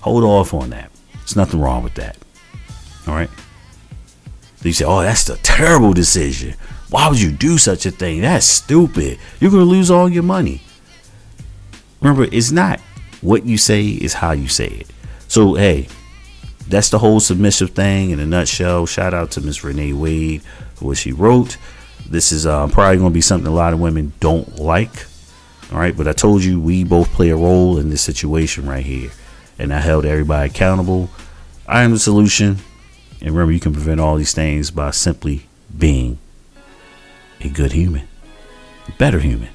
hold 0.00 0.24
off 0.24 0.54
on 0.54 0.70
that. 0.70 0.90
There's 1.14 1.36
nothing 1.36 1.60
wrong 1.60 1.82
with 1.82 1.94
that. 1.94 2.16
All 3.06 3.14
right. 3.14 3.30
You 4.62 4.72
say, 4.72 4.84
oh, 4.84 5.02
that's 5.02 5.28
a 5.28 5.36
terrible 5.38 5.92
decision. 5.92 6.54
Why 6.90 7.08
would 7.08 7.20
you 7.20 7.30
do 7.30 7.58
such 7.58 7.86
a 7.86 7.90
thing? 7.90 8.22
That's 8.22 8.46
stupid. 8.46 9.18
You're 9.40 9.50
going 9.50 9.62
to 9.64 9.70
lose 9.70 9.90
all 9.90 10.08
your 10.08 10.22
money. 10.22 10.62
Remember, 12.00 12.28
it's 12.32 12.50
not 12.50 12.80
what 13.20 13.44
you 13.44 13.58
say, 13.58 13.86
is 13.86 14.14
how 14.14 14.32
you 14.32 14.48
say 14.48 14.66
it. 14.66 14.86
So, 15.28 15.54
hey, 15.54 15.88
that's 16.66 16.90
the 16.90 16.98
whole 16.98 17.20
submissive 17.20 17.70
thing 17.70 18.10
in 18.10 18.20
a 18.20 18.26
nutshell. 18.26 18.86
Shout 18.86 19.14
out 19.14 19.30
to 19.32 19.40
Miss 19.40 19.62
Renee 19.64 19.92
Wade 19.92 20.42
for 20.74 20.86
what 20.86 20.98
she 20.98 21.12
wrote. 21.12 21.56
This 22.08 22.32
is 22.32 22.46
uh, 22.46 22.68
probably 22.68 22.98
going 22.98 23.10
to 23.10 23.14
be 23.14 23.20
something 23.20 23.50
a 23.50 23.54
lot 23.54 23.72
of 23.72 23.80
women 23.80 24.12
don't 24.20 24.58
like. 24.58 25.06
All 25.70 25.78
right, 25.78 25.96
but 25.96 26.08
I 26.08 26.12
told 26.12 26.42
you 26.42 26.60
we 26.60 26.84
both 26.84 27.12
play 27.12 27.28
a 27.28 27.36
role 27.36 27.78
in 27.78 27.90
this 27.90 28.00
situation 28.00 28.66
right 28.66 28.84
here. 28.84 29.10
And 29.58 29.72
I 29.74 29.78
held 29.78 30.04
everybody 30.04 30.50
accountable. 30.50 31.10
I 31.66 31.82
am 31.82 31.92
the 31.92 31.98
solution. 31.98 32.58
And 33.20 33.32
remember, 33.32 33.52
you 33.52 33.60
can 33.60 33.72
prevent 33.72 34.00
all 34.00 34.16
these 34.16 34.32
things 34.32 34.70
by 34.70 34.92
simply 34.92 35.46
being 35.76 36.18
a 37.40 37.48
good 37.48 37.72
human, 37.72 38.06
a 38.86 38.92
better 38.92 39.18
human. 39.18 39.50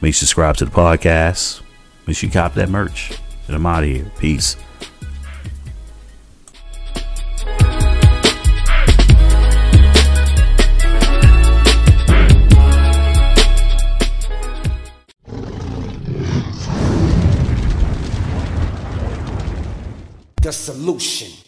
Make 0.00 0.14
sure 0.14 0.20
you 0.24 0.26
subscribe 0.26 0.56
to 0.58 0.64
the 0.64 0.70
podcast. 0.70 1.62
Make 2.06 2.16
sure 2.16 2.28
you 2.28 2.32
cop 2.32 2.54
that 2.54 2.68
merch. 2.68 3.18
And 3.46 3.56
I'm 3.56 3.66
out 3.66 3.82
of 3.82 3.88
here. 3.88 4.10
Peace. 4.18 4.56
The 20.44 20.52
solution. 20.52 21.43